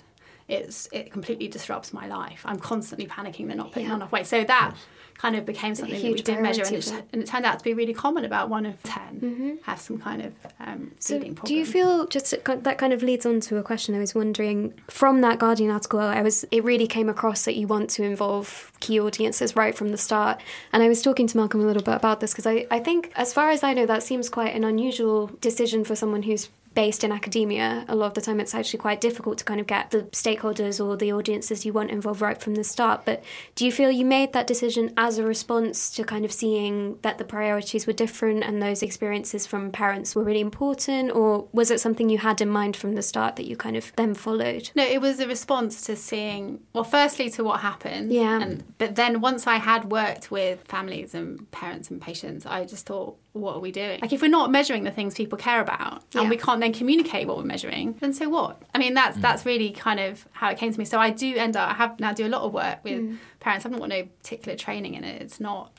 [0.51, 2.43] It's it completely disrupts my life.
[2.45, 3.95] I'm constantly panicking they're not putting Yeah.
[3.95, 4.27] on enough weight.
[4.27, 4.75] So that
[5.17, 7.59] kind of became something that we huge did measure, and it, and it turned out
[7.59, 8.25] to be really common.
[8.25, 11.49] About one of 10 have some kind of um, So, feeding problem.
[11.49, 14.73] do you feel just that kind of leads on to a question I was wondering
[14.89, 16.01] from that Guardian article?
[16.01, 19.91] I was it really came across that you want to involve key audiences right from
[19.91, 20.41] the start,
[20.73, 23.13] and I was talking to Malcolm a little bit about this because I I think
[23.15, 27.03] as far as I know that seems quite an unusual decision for someone who's based
[27.05, 29.91] in academia a lot of the time it's actually quite difficult to kind of get
[29.91, 33.23] the stakeholders or the audiences you want involved right from the start but
[33.55, 37.19] do you feel you made that decision as a response to kind of seeing that
[37.19, 41.81] the priorities were different and those experiences from parents were really important or was it
[41.81, 44.85] something you had in mind from the start that you kind of then followed No,
[44.85, 48.13] it was a response to seeing well, firstly to what happened.
[48.13, 48.41] Yeah.
[48.41, 52.87] And but then once I had worked with families and parents and patients, I just
[52.87, 54.01] thought, what are we doing?
[54.01, 56.29] Like if we're not measuring the things people care about and Yeah.
[56.29, 58.61] we can't then communicate what we're measuring, then so what?
[58.75, 59.23] I mean that's mm.
[59.23, 60.85] that's really kind of how it came to me.
[60.85, 63.19] So I do end up I have now do a lot of work with mm.
[63.39, 63.65] parents.
[63.65, 65.23] I've not got no particular training in it.
[65.23, 65.73] It's not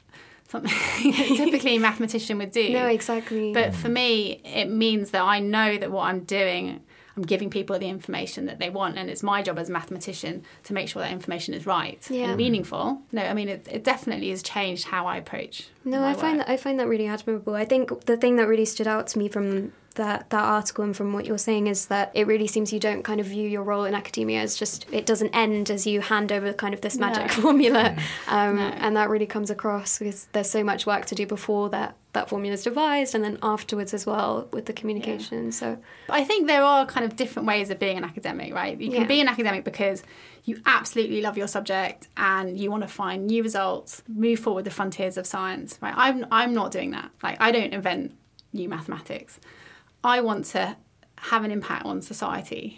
[0.47, 0.71] something
[1.35, 2.69] typically a mathematician would do.
[2.69, 6.81] no exactly But for me, it means that I know that what I'm doing,
[7.17, 10.43] I'm giving people the information that they want, and it's my job as a mathematician
[10.63, 12.27] to make sure that information is right Yeah.
[12.29, 13.01] and meaningful.
[13.11, 15.67] No, I mean it, it definitely has changed how I approach.
[15.83, 16.47] No, I find work.
[16.47, 17.55] that I find that really admirable.
[17.55, 20.95] I think the thing that really stood out to me from that that article and
[20.95, 23.63] from what you're saying is that it really seems you don't kind of view your
[23.63, 26.97] role in academia as just it doesn't end as you hand over kind of this
[26.97, 27.27] magic No.
[27.43, 28.61] formula, um, No.
[28.63, 32.27] and that really comes across because there's so much work to do before that that
[32.29, 35.51] formula is devised and then afterwards as well with the communication.
[35.51, 35.77] So
[36.07, 38.79] But I think there are kind of different ways of being an academic, right?
[38.79, 39.07] You can Yeah.
[39.07, 40.03] be an academic because
[40.43, 44.71] you absolutely love your subject and you want to find new results, move forward the
[44.71, 45.93] frontiers of science, right?
[45.95, 47.11] I'm I'm not doing that.
[47.23, 48.13] Like I don't invent
[48.53, 49.39] new mathematics.
[50.03, 50.77] I want to
[51.21, 52.77] have an impact on society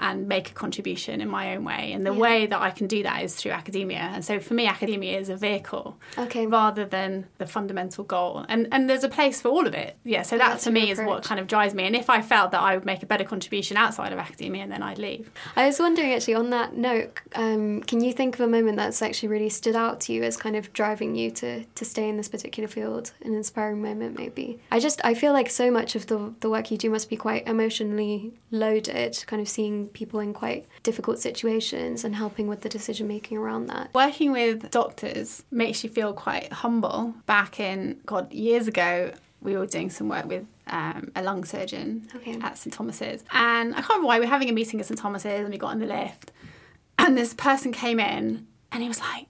[0.00, 1.92] and make a contribution in my own way.
[1.92, 2.18] And the Yeah.
[2.18, 4.10] way that I can do that is through academia.
[4.14, 8.44] And so for me, academia is a vehicle okay, rather than the fundamental goal.
[8.48, 9.96] And and there's a place for all of it.
[10.04, 11.84] Yeah, so that for me is what kind of drives me.
[11.84, 14.82] And if I felt that I would make a better contribution outside of academia, then
[14.82, 15.30] I'd leave.
[15.56, 19.00] I was wondering actually on that note, um, can you think of a moment that's
[19.00, 22.16] actually really stood out to you as kind of driving you to, to stay in
[22.18, 24.58] this particular field, an inspiring moment maybe?
[24.70, 27.16] I just I feel like so much of the the work you do must be
[27.16, 27.44] quite
[27.80, 33.06] emotionally loaded, kind of seeing people in quite difficult situations and helping with the decision
[33.08, 33.92] making around that.
[33.94, 37.14] Working with doctors makes you feel quite humble.
[37.26, 42.08] Back in God years ago, we were doing some work with um, a lung surgeon
[42.16, 42.38] Okay.
[42.42, 44.98] at St Thomas's, and I can't remember why we were having a meeting at St
[44.98, 46.32] Thomas's, and we got in the lift,
[46.98, 49.26] and this person came in, and he was like,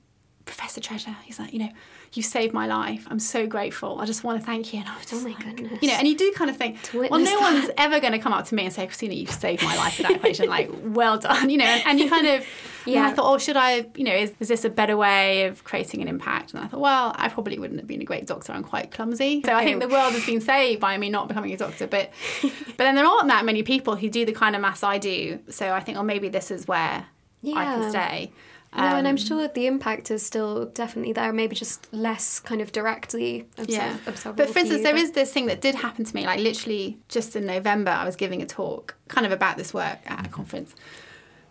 [0.47, 1.69] Professor Treasure, he's like, you know,
[2.13, 3.07] you saved my life.
[3.11, 4.01] I'm so grateful.
[4.01, 4.81] I just want to thank you.
[4.81, 5.83] And I was just Oh my like, goodness.
[5.83, 8.33] You know, and you do kind of think, well, no one's ever going to come
[8.33, 10.49] up to me and say, Christina, you've saved my life with that equation.
[10.49, 11.51] like, well done.
[11.51, 12.47] You know, and, and you kind of,
[12.87, 12.95] yeah.
[12.95, 13.09] Yeah.
[13.09, 16.01] I thought, oh, should I, you know, is, is this a better way of creating
[16.01, 16.55] an impact?
[16.55, 18.53] And I thought, well, I probably wouldn't have been a great doctor.
[18.53, 19.43] I'm quite clumsy.
[19.45, 19.87] So I think oh.
[19.87, 21.87] the world has been saved by me not becoming a doctor.
[21.87, 22.11] But,
[22.43, 25.41] but then there aren't that many people who do the kind of maths I do.
[25.51, 27.07] So I think, oh, maybe this is where
[27.45, 28.33] I can stay.
[28.77, 32.61] No, and I'm Um, sure the impact is still definitely there, maybe just less kind
[32.61, 33.97] of directly observ- Yeah.
[34.07, 34.45] observable.
[34.45, 36.41] But for instance, you, there but- is this thing that did happen to me, like
[36.41, 40.27] literally just in November, I was giving a talk kind of about this work at
[40.27, 40.75] a conference.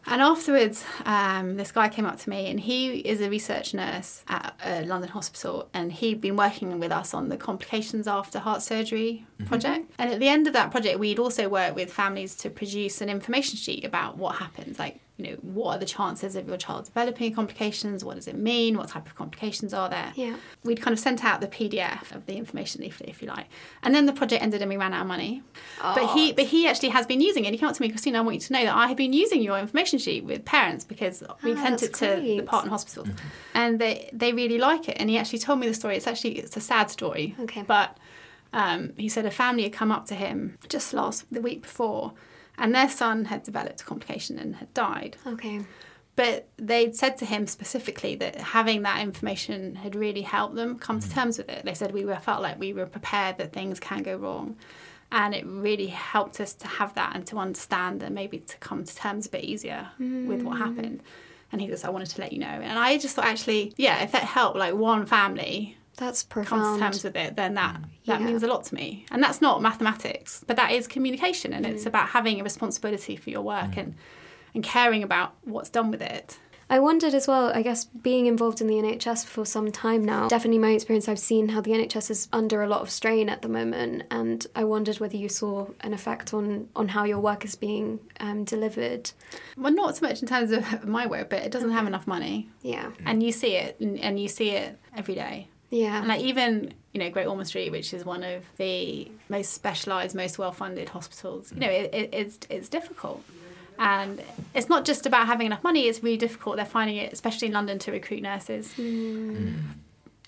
[0.10, 4.24] And afterwards, um, this guy came up to me, and he is a research nurse
[4.30, 8.62] at a London hospital, and he'd been working with us on the complications after heart
[8.62, 9.92] surgery project.
[10.00, 13.10] And at the end of that project, we'd also worked with families to produce an
[13.10, 16.86] information sheet about what happens, like you know, what are the chances of your child
[16.86, 18.06] developing complications?
[18.06, 18.78] What does it mean?
[18.78, 20.14] What type of complications are there?
[20.16, 20.36] Yeah.
[20.64, 23.48] We'd kind of sent out the PDF of the information leaflet, if you like,
[23.82, 25.42] and then the project ended and we ran out of money.
[25.82, 25.94] Oh.
[25.96, 27.52] But he, but he actually has been using it.
[27.52, 29.14] He came up to me, Christina, I want you to know that I have been
[29.14, 32.70] using your information sheet with parents because we Ah, sent it that's to the partner
[32.70, 33.10] hospitals,
[33.56, 34.98] and they they really like it.
[35.00, 35.98] And he actually told me the story.
[35.98, 37.36] It's actually it's a sad story.
[37.40, 37.64] Okay.
[37.64, 37.98] But
[38.54, 42.14] um, he said a family had come up to him just last the week before,
[42.58, 45.18] and their son had developed a complication and had died.
[45.26, 45.62] Okay.
[46.16, 51.00] But they'd said to him specifically that having that information had really helped them come
[51.00, 51.14] to mm.
[51.14, 51.64] terms with it.
[51.64, 54.58] They said we were felt like we were prepared that things can go wrong.
[55.12, 58.84] And it really helped us to have that and to understand and maybe to come
[58.84, 60.58] to terms a bit easier with what mm.
[60.58, 61.04] happened.
[61.52, 62.48] And he goes, I wanted to let you know.
[62.48, 66.80] And I just thought actually, yeah, if that helped like one family That's come to
[66.80, 68.26] terms with it, then that that Yeah.
[68.26, 69.06] means a lot to me.
[69.12, 71.70] And that's not mathematics, but that is communication, and Mm.
[71.72, 73.96] it's about having a responsibility for your work and
[74.56, 76.40] and caring about what's done with it.
[76.70, 80.28] I wondered as well, I guess being involved in the NHS for some time now,
[80.28, 83.42] definitely my experience, I've seen how the NHS is under a lot of strain at
[83.42, 84.04] the moment.
[84.12, 88.00] And I wondered whether you saw an effect on, on how your work is being
[88.20, 89.12] um, delivered.
[89.56, 92.50] Well, not so much in terms of my work, but it doesn't have enough money,
[92.64, 92.92] Yeah.
[93.06, 95.48] and you see it, and, and you see it every day.
[95.70, 96.00] Yeah.
[96.00, 100.16] And like even you know Great Ormond Street, which is one of the most specialised,
[100.16, 103.24] most well-funded hospitals, you know it, it, it's it's difficult,
[103.78, 104.22] and
[104.54, 105.88] it's not just about having enough money.
[105.88, 106.56] It's really difficult.
[106.56, 108.74] They're finding it, especially in London, to recruit nurses.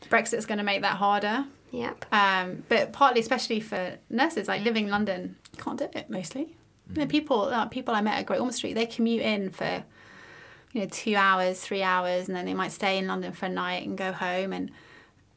[0.09, 1.45] Brexit's going to make that harder.
[1.71, 2.05] Yep.
[2.11, 6.55] Um, but partly, especially for nurses, like living in London, you can't do it mostly.
[6.93, 9.83] You know, people, uh, people I met at Great Ormond Street, they commute in for,
[10.73, 13.49] you know, two hours, three hours, and then they might stay in London for a
[13.49, 14.53] night and go home.
[14.53, 14.71] And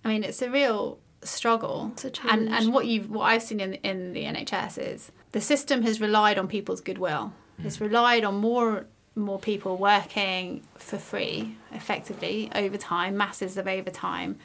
[0.05, 1.91] I mean, it's a real struggle.
[1.93, 2.51] It's a and challenge.
[2.53, 6.39] and what you've what I've seen in in the NHS is the system has relied
[6.39, 7.33] on people's goodwill.
[7.61, 7.67] Hmm.
[7.67, 14.39] It's relied on more more people working for free, effectively overtime, masses of overtime,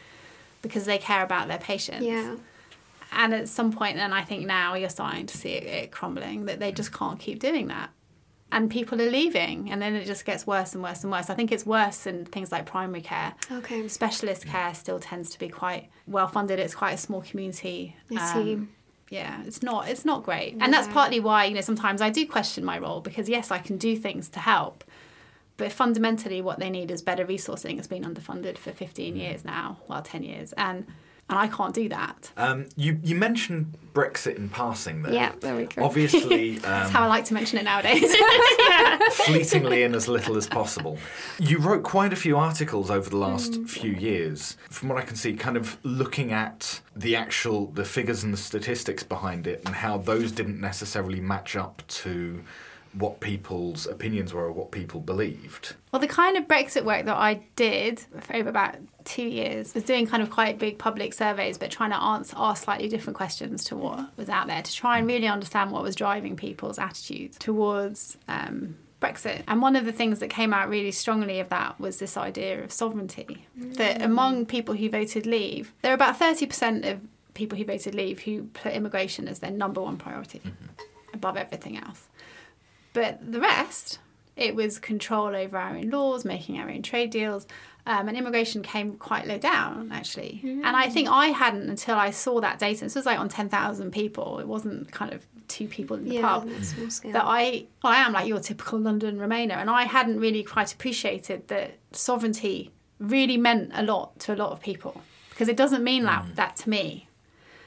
[0.61, 2.35] because they care about their patients Yeah.
[3.13, 6.45] and at some point then i think now you're starting to see it, it crumbling
[6.47, 7.89] that they just can't keep doing that
[8.51, 11.29] and people are leaving and then it just gets worse and worse and worse.
[11.29, 13.33] I think it's worse in things like primary care.
[13.51, 13.87] Okay.
[13.87, 17.95] specialist care still tends to be quite well funded it's quite a small community.
[18.11, 18.59] Um, I see.
[19.09, 20.57] yeah it's not it's not great.
[20.59, 23.57] And that's partly why you know sometimes i do question my role because yes i
[23.59, 24.83] can do things to help
[25.57, 27.79] but fundamentally what they need is better resourcing.
[27.79, 30.53] It's been underfunded for 15 years now well 10 years.
[30.53, 30.85] And
[31.29, 35.11] and i can't do that Um, you you mentioned Brexit in passing there.
[35.11, 35.83] Yeah, there we go.
[35.83, 38.15] Obviously, That's how I um, like to mention it nowadays.
[39.25, 40.99] fleetingly in as little as possible.
[41.39, 43.67] You wrote quite a few articles over the last Mm.
[43.69, 44.55] few years.
[44.69, 48.37] From what I can see, kind of looking at the actual the figures and the
[48.37, 52.43] statistics behind it, and how those didn't necessarily match up to
[52.97, 55.75] what people's opinions were or what people believed.
[55.91, 59.83] well, the kind of Brexit work that I did for over about two years was
[59.83, 63.63] doing kind of quite big public surveys, but trying to answer ask slightly different questions
[63.65, 67.37] to what was out there to try and really understand what was driving people's attitudes
[67.37, 69.43] towards um, Brexit.
[69.47, 72.63] And one of the things that came out really strongly of that was this idea
[72.63, 73.45] of sovereignty.
[73.55, 76.99] That among people who voted leave, there are about 30% of
[77.33, 80.41] people who voted leave who put immigration as their number one priority
[81.13, 82.07] above everything else.
[82.97, 83.99] But the rest,
[84.35, 87.45] it was control over our own laws, making our own trade deals,
[87.85, 90.41] um, and immigration came quite low down actually.
[90.43, 92.85] And I think I hadn't until I saw that data.
[92.85, 94.39] This was like on ten thousand people.
[94.39, 96.47] It wasn't kind of two people in the yeah, pub.
[96.47, 97.11] on small scale.
[97.11, 100.73] That I, well, I am like your typical London Remainer, and I hadn't really quite
[100.73, 105.83] appreciated that sovereignty really meant a lot to a lot of people because it doesn't
[105.83, 107.07] mean that, that to me.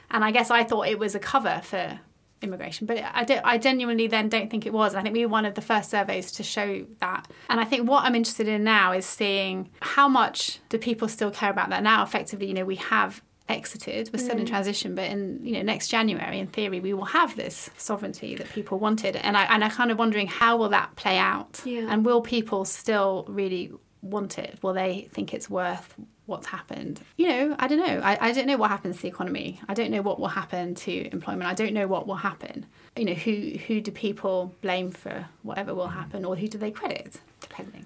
[0.09, 2.01] And I guess I thought it was a cover for
[2.41, 2.87] immigration.
[2.87, 4.95] But I, don't, I genuinely then don't think it was.
[4.95, 7.27] I think we were one of the first surveys to show that.
[7.49, 11.31] And I think what I'm interested in now is seeing how much do people still
[11.31, 12.03] care about that now.
[12.03, 14.47] Effectively, you know, we have exited we're still in mm.
[14.47, 18.47] transition but in you know next january in theory we will have this sovereignty that
[18.51, 21.87] people wanted and i and i kind of wondering how will that play out Yeah.
[21.89, 23.71] and will people still really
[24.01, 25.95] want it will they think it's worth
[26.25, 27.01] what's happened.
[27.17, 28.01] You know i don't know.
[28.03, 29.59] I, I don't know what happens to the economy.
[29.67, 31.49] I don't know what will happen to employment.
[31.49, 32.65] I don't know what will happen.
[32.95, 36.71] You know who who do people blame for whatever will happen or who do they
[36.71, 37.19] credit?
[37.39, 37.85] Depending.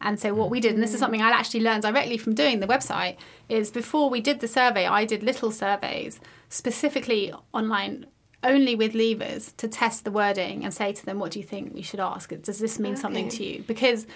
[0.00, 2.60] And so what we did, and this is something I actually learned directly from doing
[2.60, 3.16] the website,
[3.48, 8.06] is before we did the survey, I did little surveys specifically online
[8.42, 11.74] only with leavers to test the wording and say to them, what do you think
[11.74, 12.30] we should ask?
[12.42, 13.62] Does this mean something to you?
[13.66, 14.06] Because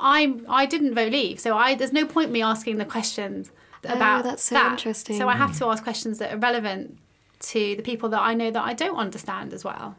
[0.00, 3.50] I I didn't vote leave, so I there's no point me asking the questions
[3.88, 4.72] Oh, about that's so that.
[4.72, 5.16] interesting.
[5.16, 6.98] So I have to ask questions that are relevant
[7.40, 9.96] to the people that I know that I don't understand as well.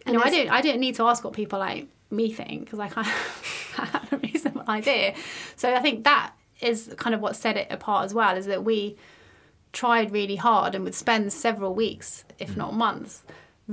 [0.00, 2.64] You And know, I don't I don't need to ask what people like me think
[2.64, 3.06] because I kind
[3.78, 5.14] of have a reasonable idea.
[5.56, 8.64] So I think that is kind of what set it apart as well is that
[8.64, 8.96] we
[9.72, 12.56] tried really hard and would spend several weeks, if mm.
[12.56, 13.22] not months,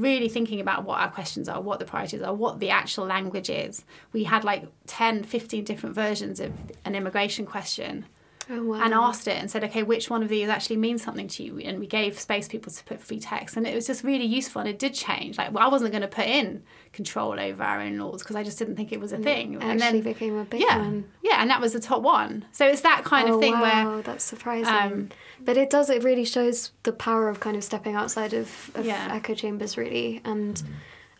[0.01, 3.49] really thinking about what our questions are, what the priorities are, what the actual language
[3.49, 3.83] is.
[4.13, 6.53] We had like 10, 15 different versions of
[6.85, 8.05] an immigration question
[8.51, 8.81] Oh, wow.
[8.81, 11.59] and asked it and said, okay, which one of these actually means something to you?
[11.59, 14.59] And we gave space people to put free text, and it was just really useful.
[14.61, 15.37] And it did change.
[15.37, 18.43] Like well, I wasn't going to put in control over our own laws because I
[18.43, 19.53] just didn't think it was a thing.
[19.53, 21.05] It and actually then became a big yeah, one.
[21.23, 22.45] yeah, and that was the top one.
[22.51, 24.73] So it's that kind oh, of thing wow, where that's surprising.
[24.73, 25.89] um, but it does.
[25.89, 29.09] It really shows the power of kind of stepping outside of, of Yeah.
[29.11, 30.21] echo chambers, really.
[30.25, 30.61] And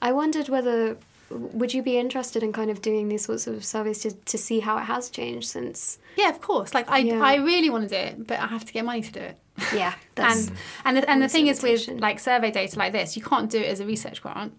[0.01, 0.97] I wondered whether
[1.29, 4.59] would you be interested in kind of doing these sorts of surveys to, to see
[4.61, 5.99] how it has changed since?
[6.17, 6.73] yeah, of course.
[6.73, 7.21] Like I, Yeah.
[7.21, 9.37] I really want to do it, but I have to get money to do it.
[9.73, 10.51] Yeah, and
[10.85, 13.59] and the, and the thing is with like survey data like this, you can't do
[13.59, 14.53] it as a research grant.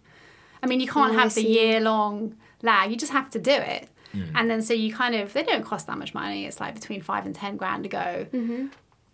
[0.62, 2.90] I mean, you can't Oh, have the year long lag.
[2.90, 3.88] You just have to do it.
[4.34, 6.44] And then so you kind of they don't cost that much money.
[6.44, 8.26] It's like between five and ten grand to go.
[8.32, 8.66] Mm-hmm.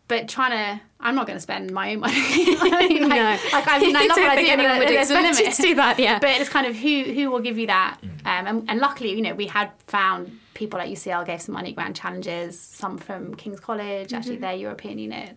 [0.09, 2.15] But trying to, I'm not going to spend my own money.
[2.17, 3.39] I mean, like, No.
[3.53, 4.49] like I mean, I love what I do.
[4.51, 5.99] anyone would expect you to do that.
[5.99, 7.99] Yeah, But it's kind of who who will give you that.
[8.25, 11.73] Um, and, and luckily, you know, we had found people at UCL gave some money
[11.73, 15.37] grant challenges, some from King's College, actually their European unit.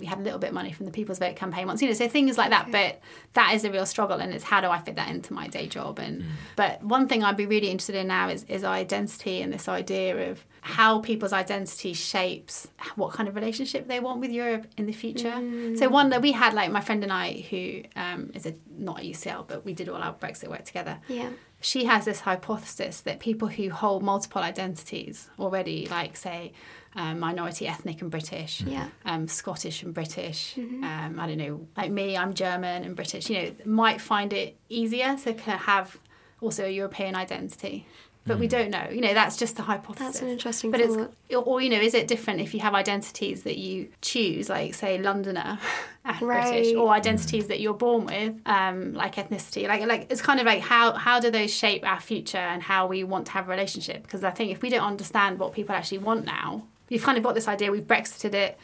[0.00, 1.94] We had a little bit of money from the People's Vote campaign once, you know,
[1.94, 2.72] so things like that.
[2.72, 3.00] But
[3.34, 5.66] that is a real struggle, and it's how do I fit that into my day
[5.66, 5.98] job?
[5.98, 6.24] And
[6.56, 10.30] but one thing I'd be really interested in now is is identity and this idea
[10.30, 14.92] of how people's identity shapes what kind of relationship they want with Europe in the
[14.92, 15.32] future.
[15.76, 18.98] So one that we had, like my friend and I, who um, is a not
[18.98, 21.30] at UCL, but we did all our Brexit work together yeah.
[21.60, 26.52] She has this hypothesis that people who hold multiple identities already, like say
[26.96, 28.88] um, minority ethnic and British, Yeah.
[29.04, 33.42] um, Scottish and British, um, I don't know, like me, I'm German and British, you
[33.42, 35.98] know, might find it easier to kind of have
[36.40, 37.86] also a European identity.
[38.26, 38.86] But we don't know.
[38.92, 40.06] You know, that's just a hypothesis.
[40.06, 41.14] That's an interesting But it's thought.
[41.46, 44.98] or you know, is it different if you have identities that you choose, like say
[44.98, 45.58] Londoner
[46.04, 46.50] and Right.
[46.52, 50.46] British, or identities that you're born with, um, like ethnicity, like like it's kind of
[50.46, 53.50] like how how do those shape our future and how we want to have a
[53.50, 54.02] relationship?
[54.02, 57.24] Because I think if we don't understand what people actually want now, you've kind of
[57.24, 58.58] got this idea we've Brexited it,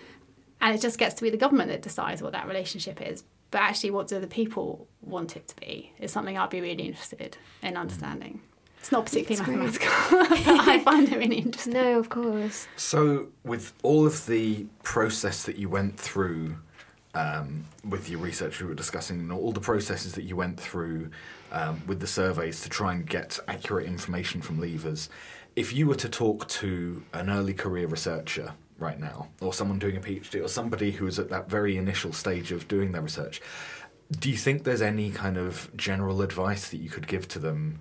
[0.61, 3.25] and it just gets to be the government that decides what that relationship is.
[3.51, 5.93] But actually, what do the people want it to be?
[5.99, 8.43] Is something I'd be really interested in understanding.
[8.87, 11.73] It's not particularly That's mathematical, but I find it really interesting.
[11.73, 12.69] No, of course.
[12.77, 16.59] So, with all of the process that you went through
[17.13, 21.11] um, with your research we were discussing, and all the processes that you went through
[21.51, 25.09] um, with the surveys to try and get accurate information from levers,
[25.57, 29.97] if you were to talk to an early career researcher right now, or someone doing
[29.97, 33.41] a PhD, or somebody who is at that very initial stage of doing their research,
[34.21, 37.81] do you think there's any kind of general advice that you could give to them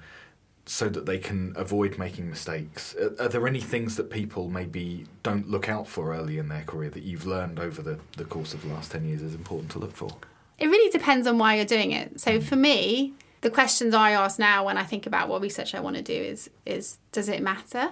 [0.66, 2.96] so that they can avoid making mistakes?
[2.96, 6.64] Are, are there any things that people maybe don't look out for early in their
[6.64, 9.72] career that you've learned over the, the course of the last 10 years is important
[9.72, 10.10] to look for?
[10.58, 12.20] It really depends on why you're doing it.
[12.20, 15.80] So for me, the questions I ask now when I think about what research I
[15.80, 17.92] want to do is is does it matter?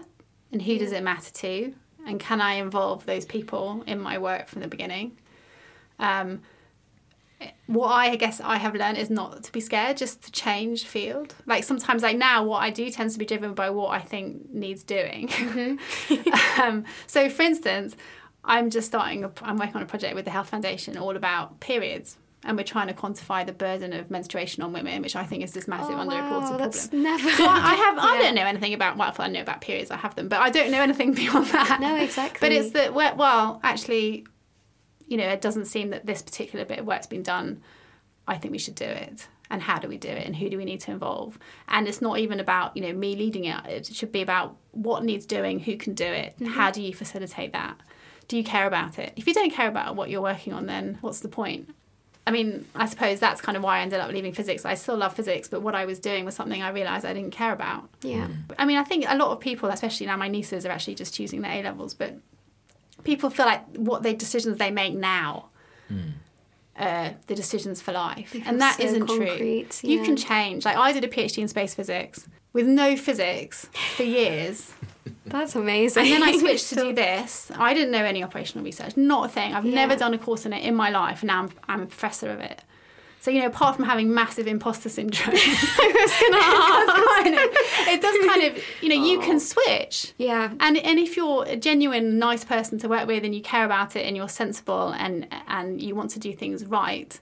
[0.52, 1.74] And who does it matter to?
[2.06, 5.18] And can I involve those people in my work from the beginning?
[6.00, 6.42] Um,
[7.68, 11.36] what I guess I have learned is not to be scared, just to change field.
[11.46, 14.50] Like sometimes, like now, what I do tends to be driven by what I think
[14.54, 15.30] needs doing.
[16.62, 17.96] um, so, for instance,
[18.44, 19.24] I'm just starting.
[19.24, 22.64] A, I'm working on a project with the Health Foundation all about periods, and we're
[22.64, 25.96] trying to quantify the burden of menstruation on women, which I think is this massive
[25.96, 26.58] oh, underreported wow, problem.
[26.60, 27.30] that's never.
[27.30, 27.98] So I, have.
[27.98, 28.22] I Yeah.
[28.24, 28.98] don't know anything about.
[28.98, 29.92] Well, I know about periods.
[29.92, 31.80] I have them, but I don't know anything beyond that.
[31.80, 32.40] No, exactly.
[32.42, 32.94] But it's that.
[32.94, 34.26] Well, actually,
[35.08, 37.62] you know, it doesn't seem that this particular bit of work's been done.
[38.28, 39.28] I think we should do it.
[39.50, 41.38] and how do we do it and who do we need to involve
[41.68, 45.04] and it's not even about you know me leading it it should be about what
[45.04, 46.54] needs doing who can do it mm-hmm.
[46.54, 47.76] how do you facilitate that
[48.28, 50.98] do you care about it if you don't care about what you're working on then
[51.02, 51.70] what's the point
[52.26, 54.64] I mean, I suppose that's kind of why I ended up leaving physics.
[54.64, 57.32] I still love physics, but what I was doing was something I realised I didn't
[57.32, 57.90] care about.
[58.02, 58.30] Yeah.
[58.58, 61.14] I mean, I think a lot of people, especially now my nieces, are actually just
[61.14, 62.16] choosing their A levels, but
[63.04, 65.50] people feel like what the decisions they make now
[66.78, 68.34] are the decisions for life.
[68.34, 69.28] They And that so not true.
[69.28, 70.66] concrete, You can change.
[70.66, 74.72] Like, I did a PhD in space physics with no physics for years.
[75.26, 76.04] That's amazing.
[76.04, 77.52] And then I switched to do this.
[77.56, 79.54] I didn't know any operational research, not a thing.
[79.54, 79.76] I've Yeah.
[79.76, 82.30] never done a course in it in my life, and now I'm, I'm a professor
[82.32, 82.62] of it.
[83.24, 85.40] So, you know, apart from having massive imposter syndrome, it
[88.02, 90.14] does kind of, you know, you can switch.
[90.18, 90.52] Yeah.
[90.60, 93.96] And and if you're a genuine nice person to work with and you care about
[93.96, 97.18] it and you're sensible and and you want to do things right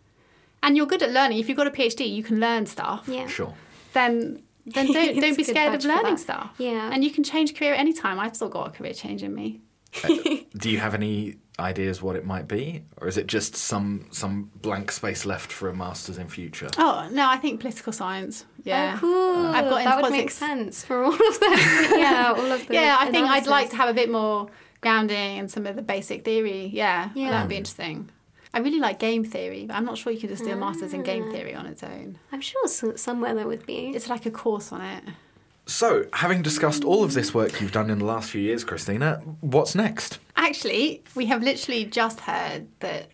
[0.63, 3.07] and you're good at learning, if you've got a PhD, you can learn stuff.
[3.07, 3.27] Yeah.
[3.27, 3.53] Sure.
[3.93, 6.55] Then then don't don't be scared of learning stuff.
[6.57, 6.89] Yeah.
[6.91, 8.19] And you can change career at any time.
[8.19, 9.61] I've still got a career change in me.
[10.57, 14.49] Do you have any ideas what it might be, or is it just some some
[14.55, 16.69] blank space left for a masters in future?
[16.77, 18.45] Oh no, I think political science.
[18.63, 18.93] Yeah.
[18.95, 19.45] Oh, cool.
[19.47, 21.51] I've got that would make sense for all of them.
[21.99, 22.73] yeah, all of the.
[22.73, 24.47] yeah, I think I'd like to have a bit more
[24.81, 26.67] grounding in some of the basic theory.
[26.73, 27.31] Yeah, Yeah.
[27.31, 28.09] that'd be interesting.
[28.53, 30.93] I really like game theory, but I'm not sure you can just do a master's
[30.93, 31.03] in Ah.
[31.03, 32.17] game theory on its own.
[32.33, 33.91] I'm sure so- somewhere there would be.
[33.95, 35.03] It's like a course on it.
[35.71, 39.21] So, having discussed all of this work you've done in the last few years, Christina,
[39.39, 40.19] what's next?
[40.35, 43.07] Actually, we have literally just heard that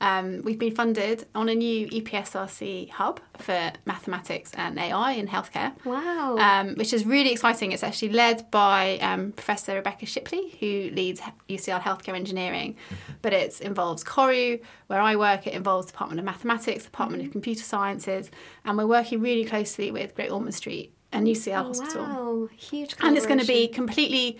[0.00, 5.72] um, we've been funded on a new EPSRC hub for mathematics and AI in healthcare.
[5.86, 6.38] Wow.
[6.38, 7.70] um, which is really exciting.
[7.70, 12.76] It's actually led by um, Professor Rebecca Shipley, who leads UCL Healthcare Engineering.
[13.22, 15.46] But it involves CORU, where I work.
[15.46, 18.28] It involves Department of Mathematics, Department of Computer Sciences,
[18.64, 22.48] and we're working really closely with Great Ormond Street and UCL Oh, Hospital wow.
[22.56, 22.94] Huge.
[23.00, 24.38] and it's going to be completely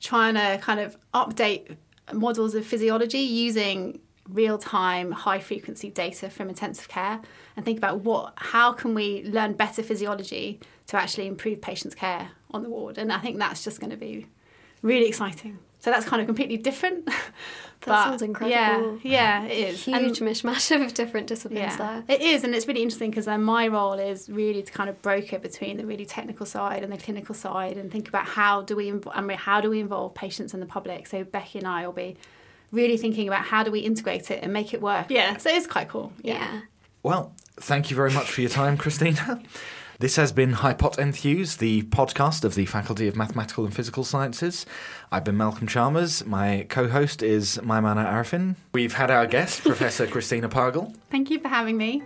[0.00, 1.76] trying to kind of update
[2.12, 7.20] models of physiology using real-time high frequency data from intensive care
[7.56, 12.30] and think about what how can we learn better physiology to actually improve patients care
[12.52, 14.26] on the ward and i think that's just going to be
[14.80, 17.04] really exciting so that's kind of completely different
[17.84, 18.98] but sounds incredible.
[19.04, 22.04] yeah yeah it is And- Huge mishmash of different disciplines there.
[22.08, 24.88] it is, and it's really interesting because then uh, my role is really to kind
[24.88, 28.62] of broker between the really technical side and the clinical side, and think about how
[28.62, 31.06] do we, inv- I mean, how do we involve patients and the public.
[31.08, 32.16] So Becky and I will be
[32.70, 35.06] really thinking about how do we integrate it and make it work.
[35.10, 36.12] Yeah, so it's quite cool.
[36.22, 36.60] Yeah.
[37.02, 39.42] Well, thank you very much for your time, Christina.
[40.02, 44.66] This has been Hypot Enthuse, the podcast of the Faculty of Mathematical and Physical Sciences.
[45.12, 46.26] I've been Malcolm Chalmers.
[46.26, 48.56] My co host is Maimana Arifin.
[48.72, 52.02] We've had our guest, Professor Christina Pagel, Thank you for having me.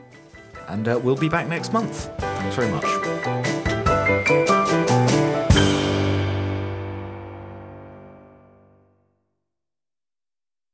[0.69, 2.11] and uh, we'll be back next month.
[2.19, 3.36] Thanks very much.